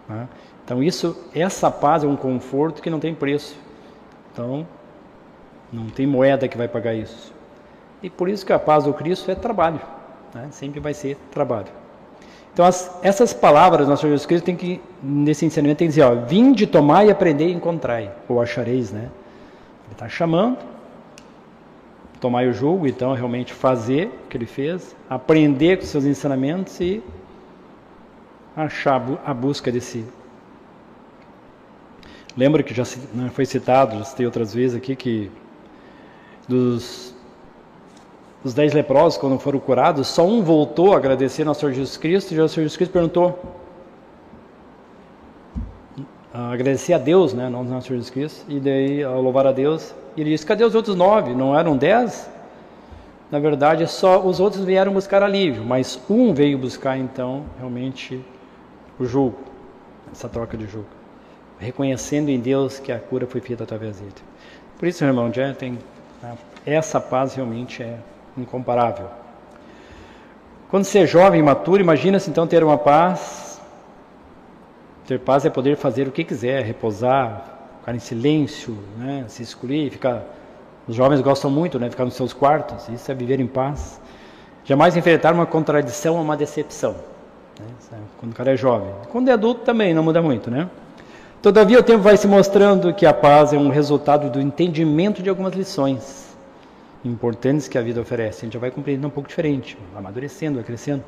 [0.09, 0.27] Né?
[0.63, 3.55] Então isso, essa paz é um conforto que não tem preço.
[4.33, 4.65] Então
[5.71, 7.33] não tem moeda que vai pagar isso.
[8.01, 9.81] E por isso que a paz do Cristo é trabalho.
[10.33, 10.47] Né?
[10.51, 11.84] Sempre vai ser trabalho.
[12.55, 16.15] Então, as, essas palavras, nosso Jesus Cristo tem que, nesse ensinamento, tem que dizer, ó,
[16.15, 16.65] vinde,
[17.05, 19.09] e aprender e encontrai, ou achareis, né?
[19.83, 20.59] Ele está chamando,
[22.21, 27.03] tomar o jugo, então, realmente fazer o que ele fez, aprender com seus ensinamentos e
[28.55, 30.05] achar a busca desse
[32.37, 35.31] Lembra que já né, foi citado, já citei outras vezes aqui, que
[36.47, 37.14] dos,
[38.45, 42.31] dos dez leprosos, quando foram curados, só um voltou a agradecer ao Senhor Jesus Cristo,
[42.31, 43.39] e o Senhor Jesus Cristo perguntou,
[46.31, 49.95] agradecer a Deus, né, não ao Senhor Jesus Cristo, e daí, ao louvar a Deus,
[50.15, 51.33] ele disse, cadê os outros nove?
[51.33, 52.29] Não eram dez?
[53.31, 58.23] Na verdade, só os outros vieram buscar alívio, mas um veio buscar, então, realmente,
[58.99, 59.39] o jugo,
[60.11, 60.85] essa troca de jugo
[61.57, 64.11] reconhecendo em Deus que a cura foi feita através dele.
[64.77, 65.79] Por isso, irmão, já tem
[66.21, 67.97] né, essa paz realmente é
[68.37, 69.07] incomparável.
[70.69, 73.61] Quando você é jovem, maturo, imagina-se então ter uma paz.
[75.07, 77.45] Ter paz é poder fazer o que quiser, repousar,
[77.79, 80.23] ficar em silêncio, né, se excluir, ficar.
[80.87, 82.89] Os jovens gostam muito, né, ficar nos seus quartos.
[82.89, 84.01] Isso é viver em paz.
[84.63, 86.95] Jamais enfrentar uma contradição ou uma decepção.
[87.59, 88.89] Né, quando o cara é jovem.
[89.11, 90.69] Quando é adulto também não muda muito, né?
[91.41, 95.29] Todavia, o tempo vai se mostrando que a paz é um resultado do entendimento de
[95.29, 96.24] algumas lições
[97.05, 98.39] importantes que a vida oferece.
[98.39, 101.03] A gente já vai compreendendo um pouco diferente, amadurecendo, vai crescendo.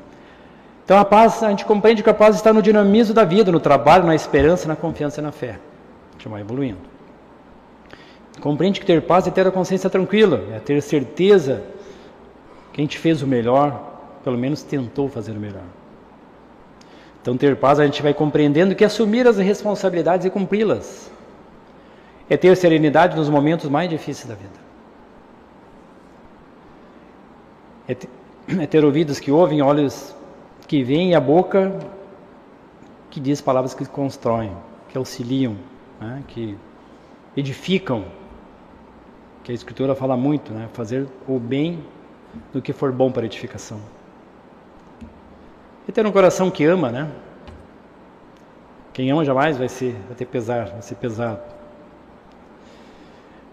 [0.84, 3.60] Então, a paz, a gente compreende que a paz está no dinamismo da vida, no
[3.60, 5.58] trabalho, na esperança, na confiança e na fé.
[6.10, 6.78] A gente vai evoluindo.
[8.40, 11.62] Compreende que ter paz é ter a consciência tranquila, é ter certeza
[12.72, 15.64] que a gente fez o melhor, pelo menos tentou fazer o melhor.
[17.20, 21.10] Então, ter paz, a gente vai compreendendo que assumir as responsabilidades e cumpri-las
[22.30, 24.67] é ter serenidade nos momentos mais difíceis da vida.
[27.88, 30.14] É ter, ouvidos que ouvem, olhos
[30.66, 31.72] que veem e a boca
[33.10, 34.52] que diz palavras que constroem,
[34.90, 35.56] que auxiliam,
[35.98, 36.54] né, que
[37.34, 38.04] edificam.
[39.42, 41.82] Que a Escritura fala muito, né, fazer o bem
[42.52, 43.80] do que for bom para edificação.
[45.88, 47.10] E ter um coração que ama, né?
[48.92, 51.40] Quem ama jamais vai, ser, vai ter pesar, vai ser pesado.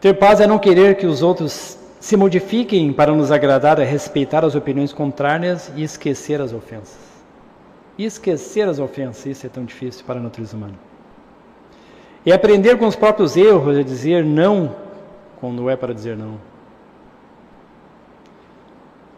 [0.02, 4.46] Ter paz é não querer que os outros se modifiquem para nos agradar, é respeitar
[4.46, 7.00] as opiniões contrárias e esquecer as ofensas.
[7.98, 10.76] Esquecer as ofensas, isso é tão difícil para a natureza humana.
[12.24, 14.76] E aprender com os próprios erros, a dizer não
[15.40, 16.40] quando é para dizer não.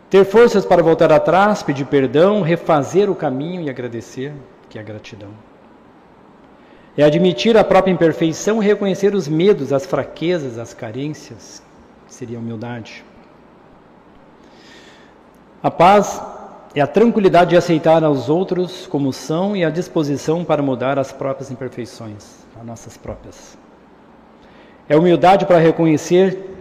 [0.10, 4.32] Ter forças para voltar atrás, pedir perdão, refazer o caminho e agradecer,
[4.70, 5.32] que é a gratidão.
[6.98, 11.67] É admitir a própria imperfeição e reconhecer os medos, as fraquezas, as carências,
[12.08, 13.04] seria a humildade.
[15.62, 16.22] A paz
[16.76, 21.12] é a tranquilidade de aceitar aos outros como são e a disposição para mudar as
[21.12, 23.58] próprias imperfeições, as nossas próprias.
[24.88, 26.56] É humildade para reconhecer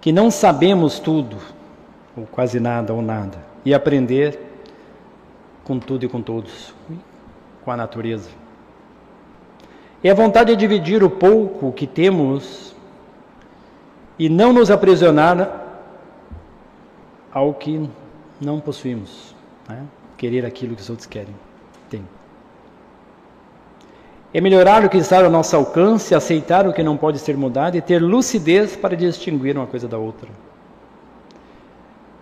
[0.00, 1.36] que não sabemos tudo,
[2.16, 4.38] ou quase nada, ou nada, e aprender
[5.64, 6.74] com tudo e com todos,
[7.64, 8.28] com a natureza.
[10.02, 12.73] É a vontade de dividir o pouco que temos
[14.18, 15.62] e não nos aprisionar
[17.32, 17.88] ao que
[18.40, 19.34] não possuímos,
[19.68, 19.82] né?
[20.16, 21.34] querer aquilo que os outros querem,
[21.90, 22.06] têm.
[24.32, 27.76] É melhorar o que está ao nosso alcance, aceitar o que não pode ser mudado
[27.76, 30.28] e ter lucidez para distinguir uma coisa da outra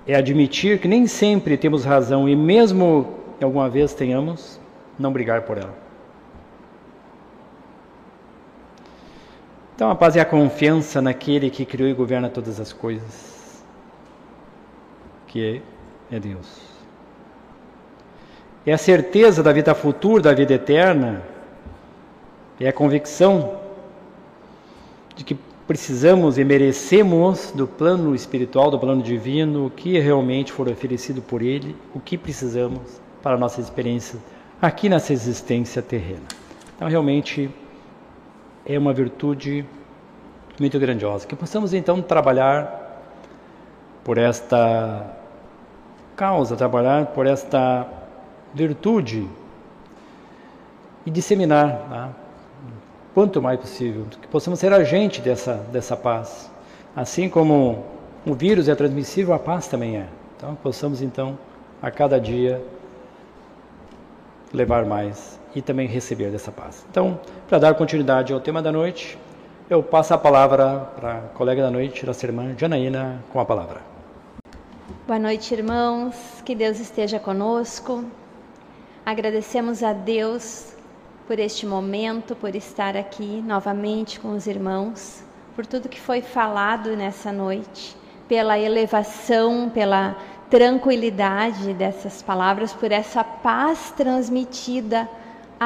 [0.06, 4.60] é admitir que nem sempre temos razão e mesmo que alguma vez tenhamos,
[4.98, 5.74] não brigar por ela.
[9.74, 13.64] Então a paz é a confiança naquele que criou e governa todas as coisas,
[15.26, 15.62] que
[16.10, 16.60] é, é Deus.
[18.64, 21.22] É a certeza da vida futura, da vida eterna,
[22.60, 23.60] é a convicção
[25.16, 30.68] de que precisamos e merecemos do plano espiritual, do plano divino, o que realmente for
[30.68, 34.18] oferecido por Ele, o que precisamos para a nossa experiência
[34.60, 36.22] aqui nessa existência terrena.
[36.76, 37.50] Então, realmente,
[38.64, 39.66] é uma virtude
[40.58, 41.26] muito grandiosa.
[41.26, 43.02] Que possamos, então, trabalhar
[44.04, 45.06] por esta
[46.16, 47.86] causa, trabalhar por esta
[48.54, 49.28] virtude
[51.06, 52.10] e disseminar tá?
[53.14, 56.50] quanto mais possível, que possamos ser agente dessa, dessa paz.
[56.94, 57.84] Assim como
[58.26, 60.06] o vírus é transmissível, a paz também é.
[60.36, 61.38] Então, possamos então,
[61.80, 62.62] a cada dia,
[64.52, 66.84] levar mais e também receber dessa paz.
[66.90, 69.18] Então, para dar continuidade ao tema da noite,
[69.68, 73.80] eu passo a palavra para a colega da noite, nossa irmã Janaína, com a palavra.
[75.06, 76.42] Boa noite, irmãos.
[76.44, 78.04] Que Deus esteja conosco.
[79.04, 80.74] Agradecemos a Deus
[81.26, 85.24] por este momento, por estar aqui novamente com os irmãos,
[85.56, 87.96] por tudo que foi falado nessa noite,
[88.28, 90.16] pela elevação, pela
[90.50, 95.08] tranquilidade dessas palavras, por essa paz transmitida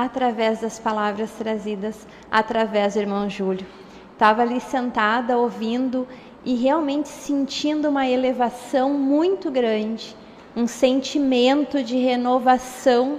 [0.04, 3.66] através das palavras trazidas através do irmão Júlio.
[4.12, 6.06] Estava ali sentada ouvindo
[6.44, 10.16] e realmente sentindo uma elevação muito grande,
[10.54, 13.18] um sentimento de renovação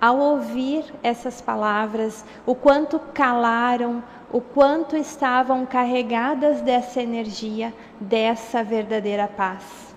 [0.00, 9.28] ao ouvir essas palavras, o quanto calaram, o quanto estavam carregadas dessa energia, dessa verdadeira
[9.28, 9.94] paz.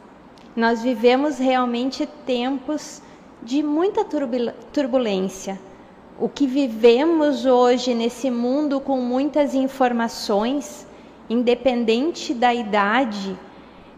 [0.56, 3.02] Nós vivemos realmente tempos
[3.42, 4.06] de muita
[4.72, 5.60] turbulência.
[6.20, 10.86] O que vivemos hoje nesse mundo com muitas informações,
[11.28, 13.38] independente da idade,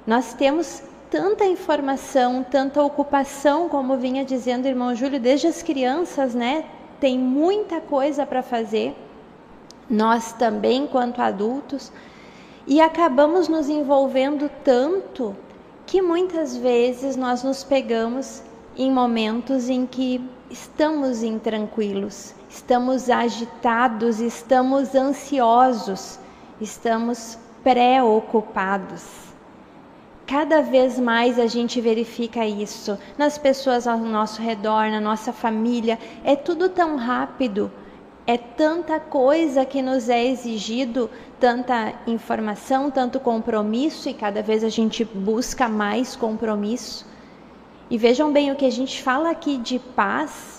[0.07, 6.33] nós temos tanta informação, tanta ocupação, como vinha dizendo o irmão Júlio, desde as crianças,
[6.33, 6.65] né?
[7.01, 8.95] Tem muita coisa para fazer.
[9.89, 11.91] Nós também, quanto adultos,
[12.65, 15.35] e acabamos nos envolvendo tanto
[15.85, 18.41] que muitas vezes nós nos pegamos
[18.77, 20.21] em momentos em que
[20.55, 26.17] estamos intranquilos, estamos agitados, estamos ansiosos,
[26.61, 29.03] estamos preocupados.
[30.25, 35.99] Cada vez mais a gente verifica isso nas pessoas ao nosso redor, na nossa família.
[36.23, 37.69] É tudo tão rápido,
[38.25, 44.69] é tanta coisa que nos é exigido, tanta informação, tanto compromisso, e cada vez a
[44.69, 47.05] gente busca mais compromisso.
[47.89, 50.55] E vejam bem o que a gente fala aqui de paz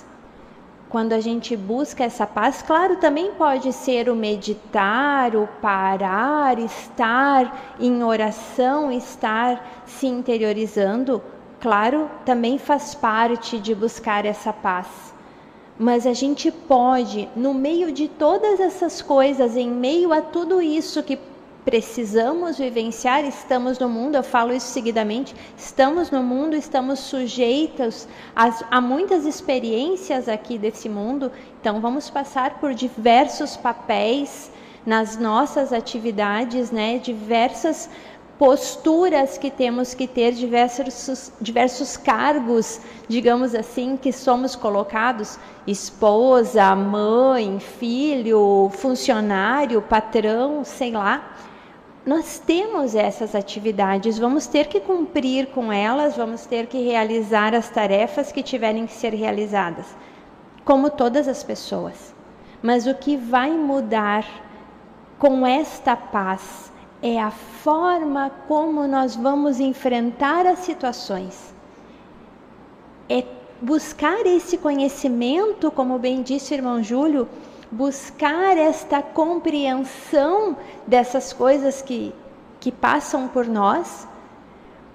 [0.88, 7.74] quando a gente busca essa paz, claro, também pode ser o meditar, o parar, estar
[7.80, 11.20] em oração, estar se interiorizando,
[11.60, 14.86] claro, também faz parte de buscar essa paz.
[15.78, 21.02] Mas a gente pode, no meio de todas essas coisas, em meio a tudo isso
[21.02, 21.18] que
[21.66, 28.76] precisamos vivenciar, estamos no mundo, eu falo isso seguidamente, estamos no mundo, estamos sujeitos a,
[28.76, 34.48] a, muitas experiências aqui desse mundo, então vamos passar por diversos papéis
[34.86, 37.90] nas nossas atividades, né, diversas
[38.38, 47.58] posturas que temos que ter, diversos, diversos cargos, digamos assim, que somos colocados, esposa, mãe,
[47.58, 51.34] filho, funcionário, patrão, sei lá,
[52.06, 57.68] nós temos essas atividades, vamos ter que cumprir com elas, vamos ter que realizar as
[57.68, 59.86] tarefas que tiverem que ser realizadas,
[60.64, 62.14] como todas as pessoas.
[62.62, 64.24] Mas o que vai mudar
[65.18, 66.70] com esta paz
[67.02, 71.52] é a forma como nós vamos enfrentar as situações.
[73.08, 73.24] É
[73.60, 77.28] buscar esse conhecimento, como bem disse o irmão Júlio,
[77.70, 82.14] buscar esta compreensão dessas coisas que,
[82.60, 84.06] que passam por nós,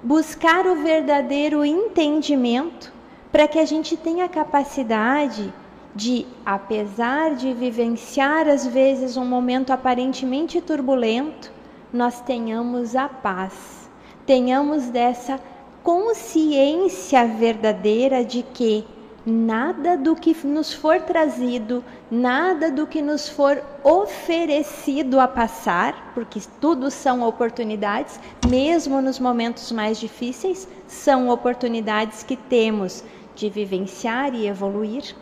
[0.02, 2.92] buscar o verdadeiro entendimento
[3.32, 5.54] para que a gente tenha capacidade
[5.96, 11.52] de, apesar de vivenciar às vezes um momento aparentemente turbulento,
[11.92, 13.90] nós tenhamos a paz,
[14.26, 15.40] tenhamos dessa
[15.84, 18.86] consciência verdadeira de que
[19.26, 26.40] nada do que nos for trazido, nada do que nos for oferecido a passar, porque
[26.60, 33.04] tudo são oportunidades, mesmo nos momentos mais difíceis, são oportunidades que temos
[33.36, 35.16] de vivenciar e evoluir.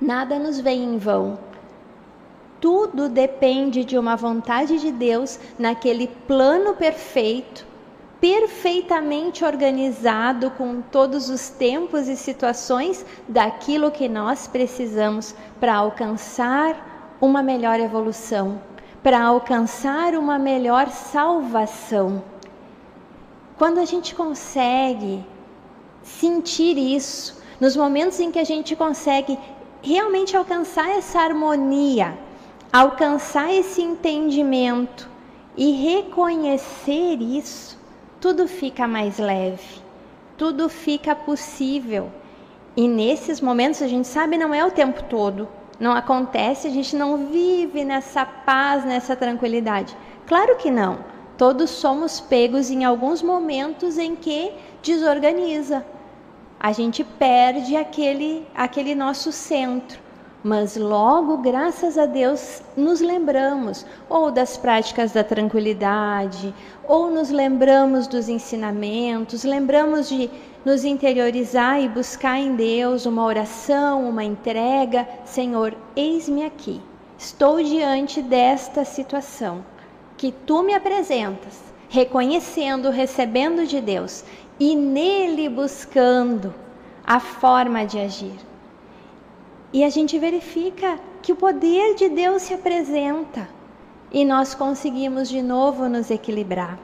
[0.00, 1.38] Nada nos vem em vão.
[2.60, 7.67] Tudo depende de uma vontade de Deus naquele plano perfeito
[8.20, 17.42] perfeitamente organizado com todos os tempos e situações daquilo que nós precisamos para alcançar uma
[17.42, 18.60] melhor evolução,
[19.02, 22.22] para alcançar uma melhor salvação.
[23.56, 25.24] Quando a gente consegue
[26.02, 29.38] sentir isso, nos momentos em que a gente consegue
[29.82, 32.18] realmente alcançar essa harmonia,
[32.72, 35.08] alcançar esse entendimento
[35.56, 37.77] e reconhecer isso,
[38.20, 39.80] tudo fica mais leve,
[40.36, 42.10] tudo fica possível.
[42.76, 45.48] E nesses momentos a gente sabe não é o tempo todo,
[45.78, 49.96] não acontece, a gente não vive nessa paz, nessa tranquilidade.
[50.26, 50.98] Claro que não.
[51.36, 54.52] Todos somos pegos em alguns momentos em que
[54.82, 55.86] desorganiza.
[56.58, 60.07] A gente perde aquele aquele nosso centro
[60.42, 66.54] mas logo, graças a Deus, nos lembramos ou das práticas da tranquilidade,
[66.86, 70.30] ou nos lembramos dos ensinamentos, lembramos de
[70.64, 75.08] nos interiorizar e buscar em Deus uma oração, uma entrega.
[75.24, 76.80] Senhor, eis-me aqui,
[77.18, 79.64] estou diante desta situação
[80.16, 84.24] que tu me apresentas, reconhecendo, recebendo de Deus
[84.60, 86.54] e nele buscando
[87.04, 88.47] a forma de agir
[89.72, 93.48] E a gente verifica que o poder de Deus se apresenta.
[94.10, 96.78] E nós conseguimos de novo nos equilibrar,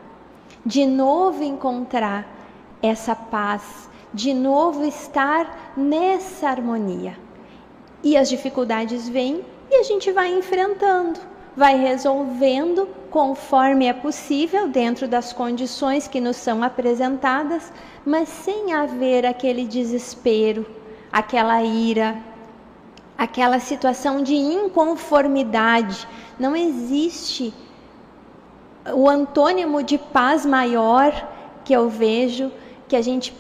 [0.65, 2.29] de novo encontrar
[2.83, 7.17] essa paz, de novo estar nessa harmonia.
[8.03, 11.19] E as dificuldades vêm e a gente vai enfrentando,
[11.57, 17.73] vai resolvendo conforme é possível dentro das condições que nos são apresentadas,
[18.05, 20.67] mas sem haver aquele desespero,
[21.11, 22.19] aquela ira,
[23.17, 26.07] aquela situação de inconformidade.
[26.39, 27.55] Não existe
[28.93, 31.13] o antônimo de paz maior
[31.65, 32.53] que eu vejo,
[32.87, 33.35] que a gente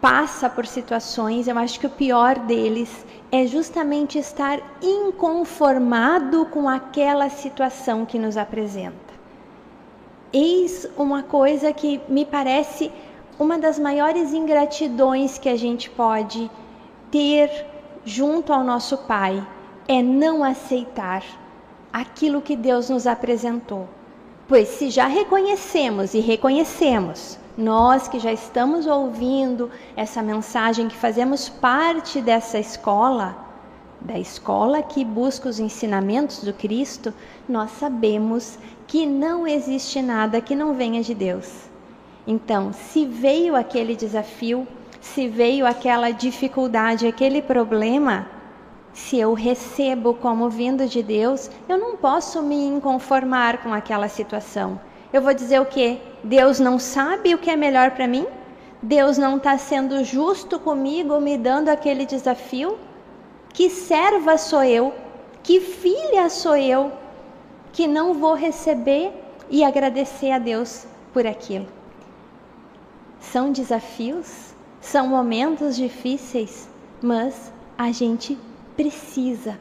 [0.00, 7.28] passa por situações, eu acho que o pior deles é justamente estar inconformado com aquela
[7.30, 9.14] situação que nos apresenta.
[10.32, 12.92] Eis uma coisa que me parece
[13.38, 16.50] uma das maiores ingratidões que a gente pode
[17.10, 17.66] ter
[18.04, 19.46] junto ao nosso Pai
[19.88, 21.22] é não aceitar
[21.92, 23.88] aquilo que Deus nos apresentou.
[24.46, 31.48] Pois se já reconhecemos e reconhecemos, nós que já estamos ouvindo essa mensagem, que fazemos
[31.48, 33.36] parte dessa escola,
[34.00, 37.14] da escola que busca os ensinamentos do Cristo,
[37.48, 41.48] nós sabemos que não existe nada que não venha de Deus.
[42.26, 44.66] Então, se veio aquele desafio,
[45.04, 48.26] se veio aquela dificuldade, aquele problema,
[48.94, 54.80] se eu recebo como vindo de Deus, eu não posso me inconformar com aquela situação.
[55.12, 55.98] Eu vou dizer o quê?
[56.24, 58.26] Deus não sabe o que é melhor para mim?
[58.82, 62.78] Deus não está sendo justo comigo, me dando aquele desafio?
[63.52, 64.94] Que serva sou eu?
[65.42, 66.90] Que filha sou eu?
[67.74, 69.12] Que não vou receber
[69.50, 71.66] e agradecer a Deus por aquilo.
[73.20, 74.43] São desafios
[74.84, 76.68] são momentos difíceis,
[77.00, 78.38] mas a gente
[78.76, 79.58] precisa,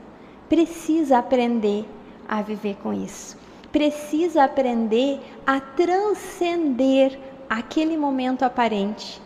[0.50, 1.86] precisa aprender
[2.28, 3.38] a viver com isso.
[3.72, 7.18] Precisa aprender a transcender
[7.50, 9.22] aquele momento aparente.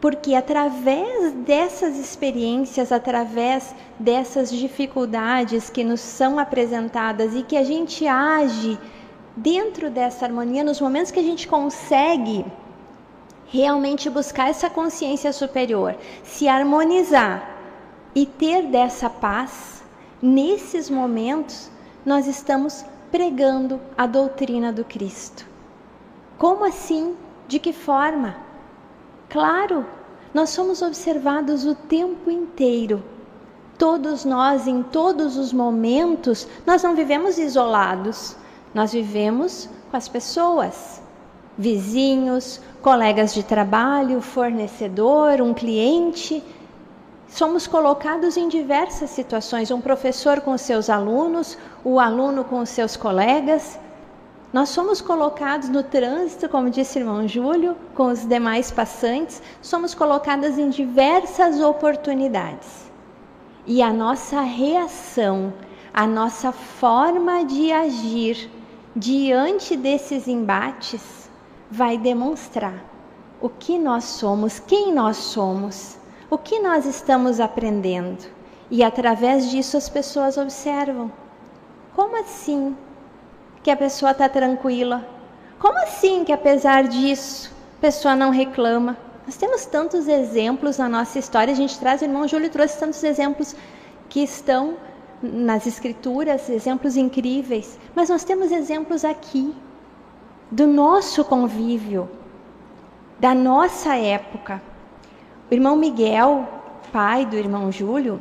[0.00, 8.04] Porque através dessas experiências, através dessas dificuldades que nos são apresentadas e que a gente
[8.06, 8.76] age
[9.36, 12.44] dentro dessa harmonia, nos momentos que a gente consegue
[13.50, 17.58] realmente buscar essa consciência superior, se harmonizar
[18.14, 19.82] e ter dessa paz,
[20.22, 21.68] nesses momentos
[22.06, 25.44] nós estamos pregando a doutrina do Cristo.
[26.38, 27.16] Como assim?
[27.48, 28.36] De que forma?
[29.28, 29.84] Claro,
[30.32, 33.02] nós somos observados o tempo inteiro.
[33.76, 38.36] Todos nós, em todos os momentos, nós não vivemos isolados,
[38.72, 40.99] nós vivemos com as pessoas,
[41.60, 46.42] vizinhos, colegas de trabalho, fornecedor, um cliente.
[47.28, 53.78] Somos colocados em diversas situações, um professor com seus alunos, o aluno com seus colegas.
[54.54, 59.94] Nós somos colocados no trânsito, como disse o irmão Júlio, com os demais passantes, somos
[59.94, 62.90] colocadas em diversas oportunidades.
[63.66, 65.52] E a nossa reação,
[65.92, 68.50] a nossa forma de agir
[68.96, 71.19] diante desses embates
[71.70, 72.84] vai demonstrar
[73.40, 75.96] o que nós somos, quem nós somos,
[76.28, 78.24] o que nós estamos aprendendo.
[78.70, 81.10] E através disso as pessoas observam.
[81.94, 82.76] Como assim
[83.62, 85.06] que a pessoa está tranquila?
[85.58, 88.96] Como assim que apesar disso a pessoa não reclama?
[89.26, 93.02] Nós temos tantos exemplos na nossa história, a gente traz, o irmão Júlio trouxe tantos
[93.04, 93.54] exemplos
[94.08, 94.76] que estão
[95.22, 99.54] nas escrituras, exemplos incríveis, mas nós temos exemplos aqui
[100.50, 102.08] do nosso convívio,
[103.18, 104.60] da nossa época.
[105.50, 106.48] O irmão Miguel,
[106.92, 108.20] pai do irmão Júlio,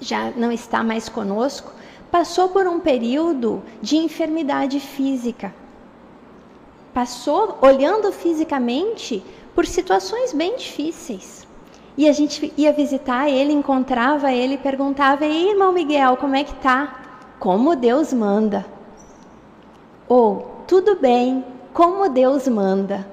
[0.00, 1.72] já não está mais conosco,
[2.10, 5.54] passou por um período de enfermidade física.
[6.92, 9.22] Passou olhando fisicamente
[9.54, 11.46] por situações bem difíceis.
[11.96, 16.54] E a gente ia visitar ele, encontrava ele, perguntava: "Ei, irmão Miguel, como é que
[16.56, 16.94] tá?"
[17.38, 18.64] Como Deus manda.
[20.08, 21.42] Ou tudo bem,
[21.72, 23.08] como Deus manda.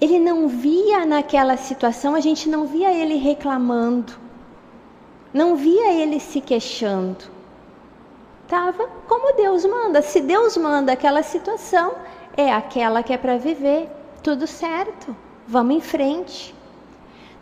[0.00, 4.14] Ele não via naquela situação, a gente não via ele reclamando,
[5.34, 7.18] não via ele se queixando.
[8.42, 10.00] Estava como Deus manda.
[10.00, 11.94] Se Deus manda aquela situação,
[12.34, 13.90] é aquela que é para viver.
[14.22, 15.14] Tudo certo,
[15.46, 16.54] vamos em frente.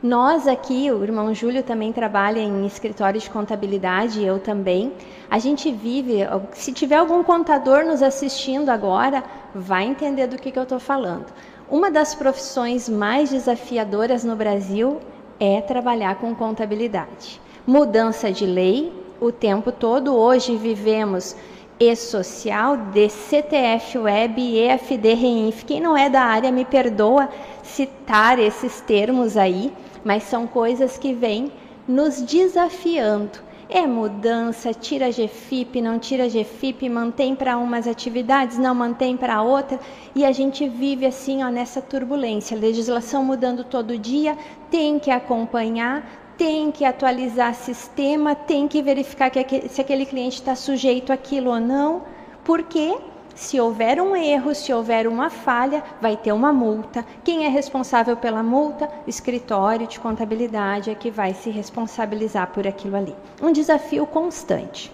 [0.03, 4.93] Nós aqui, o irmão Júlio também trabalha em escritório de contabilidade, eu também.
[5.31, 6.19] A gente vive,
[6.53, 9.25] se tiver algum contador nos assistindo agora,
[9.55, 11.27] vai entender do que, que eu estou falando.
[11.71, 15.01] Uma das profissões mais desafiadoras no Brasil
[15.41, 17.41] é trabalhar com contabilidade.
[17.67, 20.15] mudança de lei o tempo todo.
[20.15, 21.35] Hoje vivemos
[21.79, 25.65] e-social, DCTF Web e EFD Reinf.
[25.65, 27.29] Quem não é da área me perdoa
[27.63, 29.73] citar esses termos aí,
[30.05, 31.53] mas são coisas que vêm
[31.87, 33.47] nos desafiando.
[33.69, 39.81] É mudança, tira GFIP, não tira GFIP, mantém para umas atividades, não mantém para outra,
[40.15, 42.57] e a gente vive assim, ó, nessa turbulência.
[42.57, 44.39] Legislação mudando todo dia,
[44.71, 50.55] tem que acompanhar, tem que atualizar sistema, tem que verificar que, se aquele cliente está
[50.55, 52.03] sujeito àquilo ou não,
[52.45, 52.97] porque
[53.35, 57.05] se houver um erro, se houver uma falha, vai ter uma multa.
[57.23, 58.89] Quem é responsável pela multa?
[59.07, 63.15] O escritório de contabilidade é que vai se responsabilizar por aquilo ali.
[63.43, 64.91] Um desafio constante.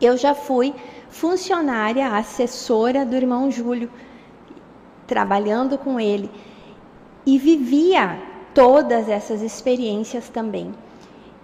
[0.00, 0.74] Eu já fui
[1.08, 3.90] funcionária, assessora do irmão Júlio,
[5.06, 6.30] trabalhando com ele
[7.24, 8.18] e vivia
[8.56, 10.72] todas essas experiências também.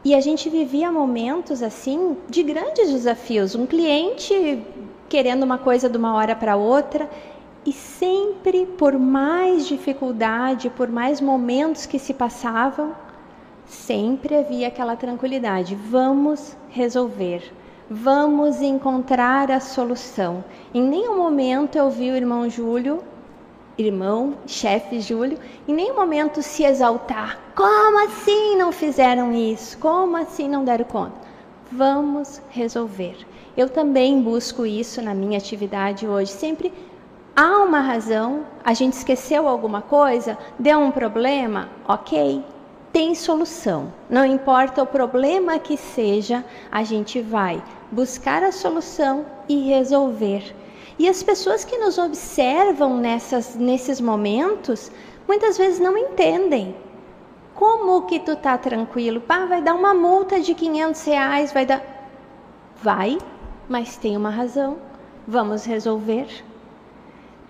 [0.03, 3.55] E a gente vivia momentos assim de grandes desafios.
[3.55, 4.65] Um cliente
[5.11, 7.11] querendo uma coisa de uma hora para outra
[7.67, 12.97] e sempre por mais dificuldade, por mais momentos que se passavam,
[13.67, 15.75] sempre havia aquela tranquilidade.
[15.75, 17.53] Vamos resolver.
[17.91, 20.43] Vamos encontrar a solução.
[20.73, 23.03] Em nenhum momento eu vi o irmão Júlio
[23.79, 27.39] irmão, chefe Júlio, em nenhum momento se exaltar.
[27.55, 29.79] Como assim não fizeram isso?
[29.79, 31.17] Como assim não deram conta?
[31.71, 33.17] Vamos resolver.
[33.57, 36.31] Eu também busco isso na minha atividade hoje.
[36.31, 36.73] Sempre
[37.35, 42.45] há uma razão, a gente esqueceu alguma coisa, deu um problema, ok,
[42.93, 43.93] tem solução.
[44.09, 50.55] Não importa o problema que seja, a gente vai buscar a solução e resolver.
[51.03, 54.89] E as pessoas que nos observam nessas, nesses momentos,
[55.27, 56.77] muitas vezes não entendem.
[57.57, 59.21] Como que tu tá tranquilo?
[59.21, 61.83] Pá, vai dar uma multa de 500 reais, vai dar...
[62.81, 63.19] Vai,
[63.69, 64.77] mas tem uma razão.
[65.27, 66.29] Vamos resolver.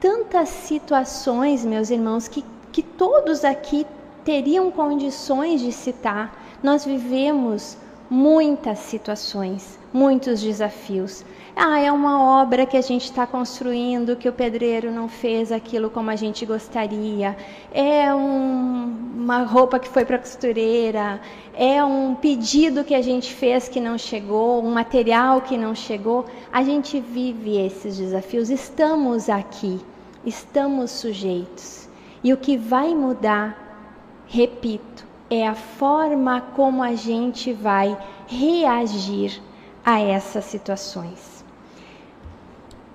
[0.01, 2.43] Tantas situações, meus irmãos, que,
[2.73, 3.87] que todos aqui
[4.25, 6.35] teriam condições de citar.
[6.63, 7.77] Nós vivemos
[8.09, 11.23] muitas situações, muitos desafios.
[11.55, 15.91] Ah, é uma obra que a gente está construindo, que o pedreiro não fez aquilo
[15.91, 17.37] como a gente gostaria.
[17.71, 21.21] É um, uma roupa que foi para a costureira.
[21.53, 26.25] É um pedido que a gente fez que não chegou, um material que não chegou.
[26.51, 28.49] A gente vive esses desafios.
[28.49, 29.79] Estamos aqui,
[30.25, 31.87] estamos sujeitos.
[32.25, 37.95] E o que vai mudar, repito, é a forma como a gente vai
[38.27, 39.43] reagir
[39.85, 41.32] a essas situações.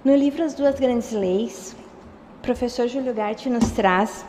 [0.08, 1.76] No livro As Duas Grandes Leis,
[2.38, 4.26] o professor Júlio Gatti nos traz,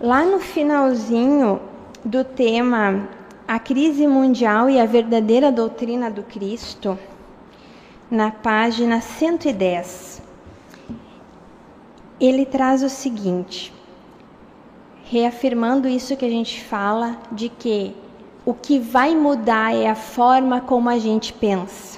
[0.00, 1.60] lá no finalzinho
[2.02, 3.06] do tema
[3.46, 6.98] A Crise Mundial e a Verdadeira Doutrina do Cristo,
[8.10, 10.22] na página 110,
[12.18, 13.74] ele traz o seguinte,
[15.04, 17.94] reafirmando isso que a gente fala de que
[18.42, 21.95] o que vai mudar é a forma como a gente pensa.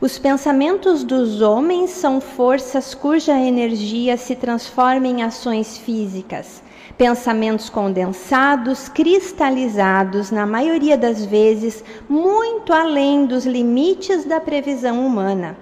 [0.00, 6.62] Os pensamentos dos homens são forças cuja energia se transforma em ações físicas.
[6.96, 15.54] Pensamentos condensados, cristalizados, na maioria das vezes, muito além dos limites da previsão humana,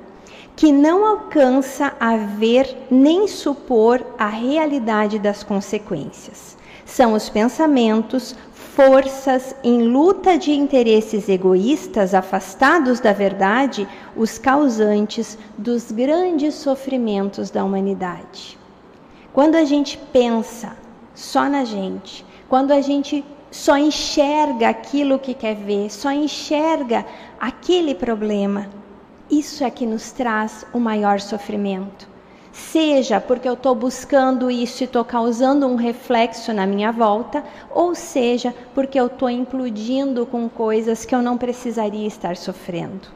[0.55, 6.57] que não alcança a ver nem supor a realidade das consequências.
[6.87, 8.37] São os pensamentos
[8.79, 17.65] forças em luta de interesses egoístas afastados da verdade, os causantes dos grandes sofrimentos da
[17.65, 18.57] humanidade.
[19.33, 20.77] Quando a gente pensa
[21.13, 27.05] só na gente, quando a gente só enxerga aquilo que quer ver, só enxerga
[27.41, 28.69] aquele problema,
[29.29, 32.08] isso é que nos traz o maior sofrimento.
[32.59, 37.95] Seja porque eu estou buscando isso e estou causando um reflexo na minha volta, ou
[37.95, 43.09] seja porque eu estou implodindo com coisas que eu não precisaria estar sofrendo.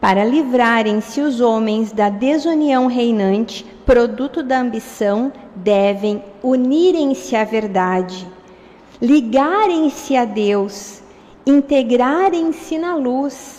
[0.00, 8.26] Para livrarem-se os homens da desunião reinante, produto da ambição, devem unirem-se à verdade,
[9.00, 11.02] ligarem-se a Deus,
[11.46, 13.57] integrarem-se na luz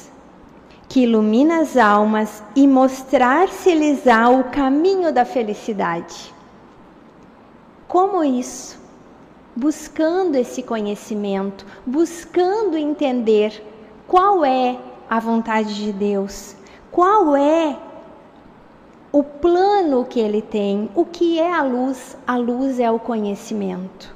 [0.89, 6.33] que ilumina as almas e mostrar-se-lhes-á o caminho da felicidade.
[7.87, 8.79] Como isso?
[9.55, 13.63] Buscando esse conhecimento, buscando entender
[14.07, 16.55] qual é a vontade de Deus,
[16.91, 17.77] qual é
[19.11, 22.17] o plano que ele tem, o que é a luz?
[22.25, 24.15] A luz é o conhecimento.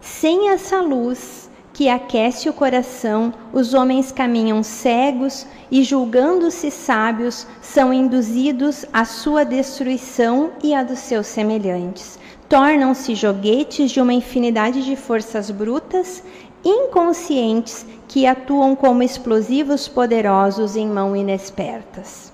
[0.00, 1.47] Sem essa luz
[1.78, 9.44] que aquece o coração, os homens caminham cegos e, julgando-se sábios, são induzidos à sua
[9.44, 12.18] destruição e à dos seus semelhantes.
[12.48, 16.20] Tornam-se joguetes de uma infinidade de forças brutas,
[16.64, 22.32] inconscientes, que atuam como explosivos poderosos em mãos inexpertas.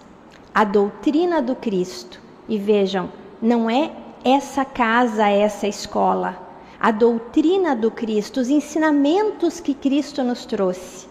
[0.55, 2.19] A doutrina do Cristo,
[2.49, 3.11] e vejam,
[3.43, 3.91] não é
[4.25, 6.44] essa casa, essa escola.
[6.87, 11.07] A doutrina do Cristo, os ensinamentos que Cristo nos trouxe.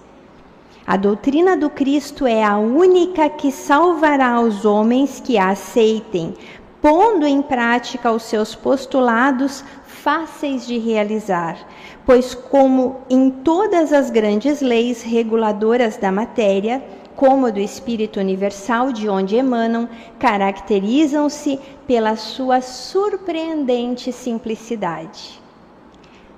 [0.86, 6.36] A doutrina do Cristo é a única que salvará os homens que a aceitem,
[6.80, 11.58] pondo em prática os seus postulados fáceis de realizar,
[12.06, 19.10] pois, como em todas as grandes leis reguladoras da matéria, como do Espírito Universal de
[19.10, 25.42] onde emanam, caracterizam-se pela sua surpreendente simplicidade.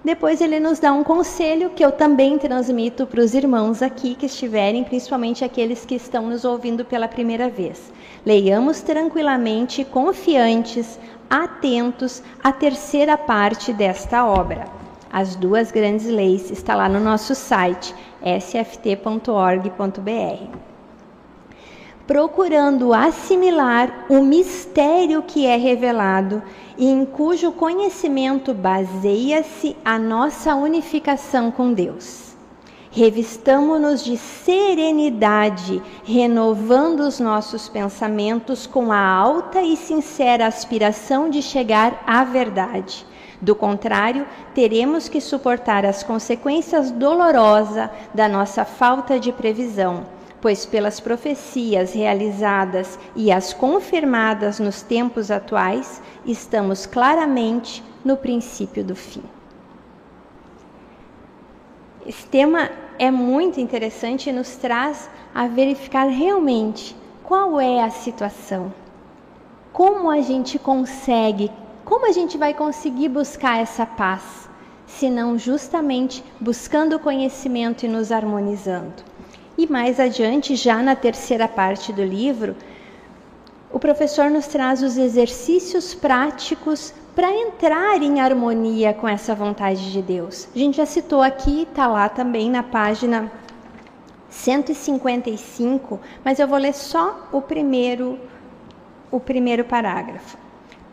[0.06, 4.28] Depois ele nos dá um conselho que eu também transmito para os irmãos aqui que
[4.28, 7.92] estiverem, principalmente aqueles que estão nos ouvindo pela primeira vez.
[8.24, 14.68] Leiamos tranquilamente, confiantes, atentos à terceira parte desta obra.
[15.12, 19.16] As duas grandes leis está lá no nosso site sft.org.br.
[22.08, 26.44] Procurando assimilar o mistério que é revelado
[26.78, 32.36] e em cujo conhecimento baseia-se a nossa unificação com Deus.
[32.92, 42.04] Revistamo-nos de serenidade, renovando os nossos pensamentos com a alta e sincera aspiração de chegar
[42.06, 43.06] à verdade
[43.42, 50.06] do contrário, teremos que suportar as consequências dolorosas da nossa falta de previsão,
[50.46, 58.96] pois pelas profecias realizadas e as confirmadas nos tempos atuais, estamos claramente no princípio do
[58.96, 59.24] fim.
[62.06, 62.70] Esse tema
[63.00, 68.72] é muito interessante e nos traz a verificar realmente qual é a situação,
[69.74, 71.50] como a gente consegue
[71.84, 74.48] como a gente vai conseguir buscar essa paz?
[74.86, 79.15] Se não justamente buscando conhecimento e nos harmonizando.
[79.58, 82.56] E mais adiante, já na terceira parte do livro,
[83.72, 90.02] o professor nos traz os exercícios práticos para entrar em harmonia com essa vontade de
[90.02, 90.48] Deus.
[90.54, 93.32] A gente já citou aqui, está lá também na página
[94.30, 98.20] 155, mas eu vou ler só o primeiro,
[99.10, 100.38] o primeiro parágrafo.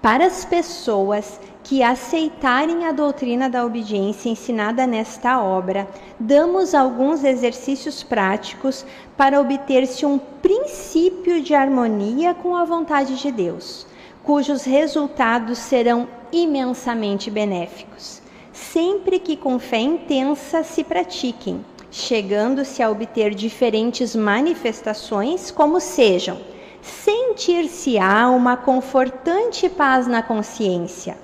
[0.00, 5.88] Para as pessoas que aceitarem a doutrina da obediência ensinada nesta obra,
[6.18, 8.84] damos alguns exercícios práticos
[9.16, 13.86] para obter-se um princípio de harmonia com a vontade de Deus,
[14.22, 18.20] cujos resultados serão imensamente benéficos,
[18.52, 26.38] sempre que com fé intensa se pratiquem, chegando-se a obter diferentes manifestações, como sejam
[26.82, 31.16] sentir-se-á uma confortante paz na consciência,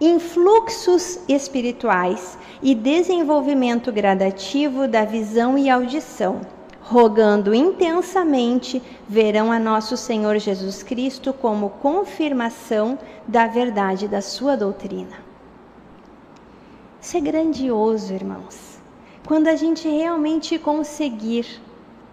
[0.00, 6.40] influxos espirituais e desenvolvimento gradativo da visão e audição.
[6.80, 15.16] Rogando intensamente, verão a nosso Senhor Jesus Cristo como confirmação da verdade da sua doutrina.
[17.00, 18.78] Isso é grandioso, irmãos.
[19.26, 21.60] Quando a gente realmente conseguir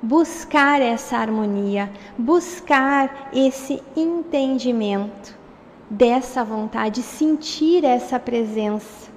[0.01, 5.44] buscar essa harmonia, buscar esse entendimento
[5.89, 9.13] dessa vontade, sentir essa presença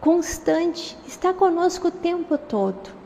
[0.00, 2.96] constante, está conosco o tempo todo.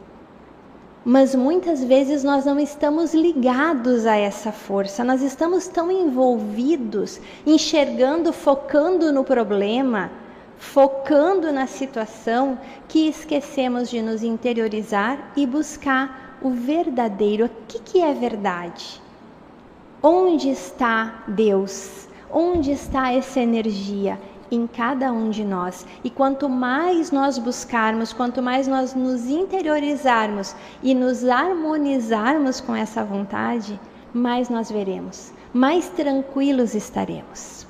[1.05, 8.33] Mas muitas vezes nós não estamos ligados a essa força, nós estamos tão envolvidos, enxergando,
[8.33, 10.13] focando no problema,
[10.59, 17.47] focando na situação, que esquecemos de nos interiorizar e buscar o verdadeiro.
[17.47, 19.03] O que, que é verdade?
[20.01, 22.12] Onde está Deus?
[22.33, 24.19] Onde está essa energia?
[24.51, 25.87] Em cada um de nós.
[26.03, 33.05] E quanto mais nós buscarmos, quanto mais nós nos interiorizarmos e nos harmonizarmos com essa
[33.05, 33.79] vontade,
[34.13, 37.67] mais nós veremos, mais tranquilos estaremos.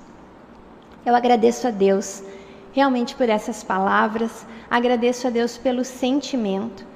[1.04, 2.22] Eu agradeço a Deus
[2.72, 6.92] realmente por essas palavras, agradeço a Deus pelo sentimento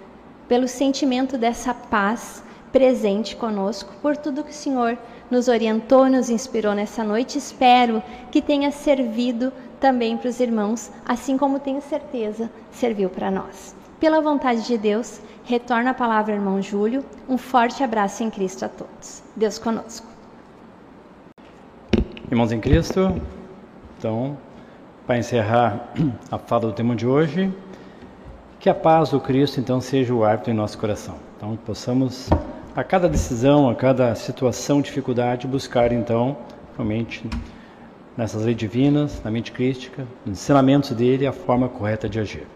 [0.49, 2.43] pelo sentimento dessa paz
[2.73, 4.99] presente conosco, por tudo que o Senhor
[5.31, 7.39] nos orientou, nos inspirou nessa noite.
[7.39, 13.75] Espero que tenha servido também para os irmãos, assim como tenho certeza serviu para nós.
[14.01, 17.05] Pela vontade de Deus, retorna a palavra, irmão Júlio.
[17.29, 19.23] Um forte abraço em Cristo a todos.
[19.35, 20.07] Deus conosco.
[22.31, 23.15] Irmãos em Cristo,
[23.99, 24.37] então
[25.07, 25.93] para encerrar
[26.31, 27.53] a fala do tema de hoje,
[28.59, 31.15] que a paz do Cristo então seja o árbitro em nosso coração.
[31.37, 32.29] Então possamos
[32.77, 36.37] a cada decisão, a cada situação, dificuldade, buscar então
[36.77, 37.25] realmente
[38.15, 42.47] nessas leis divinas, na mente crística, nos ensinamentos dele, a forma correta de agir.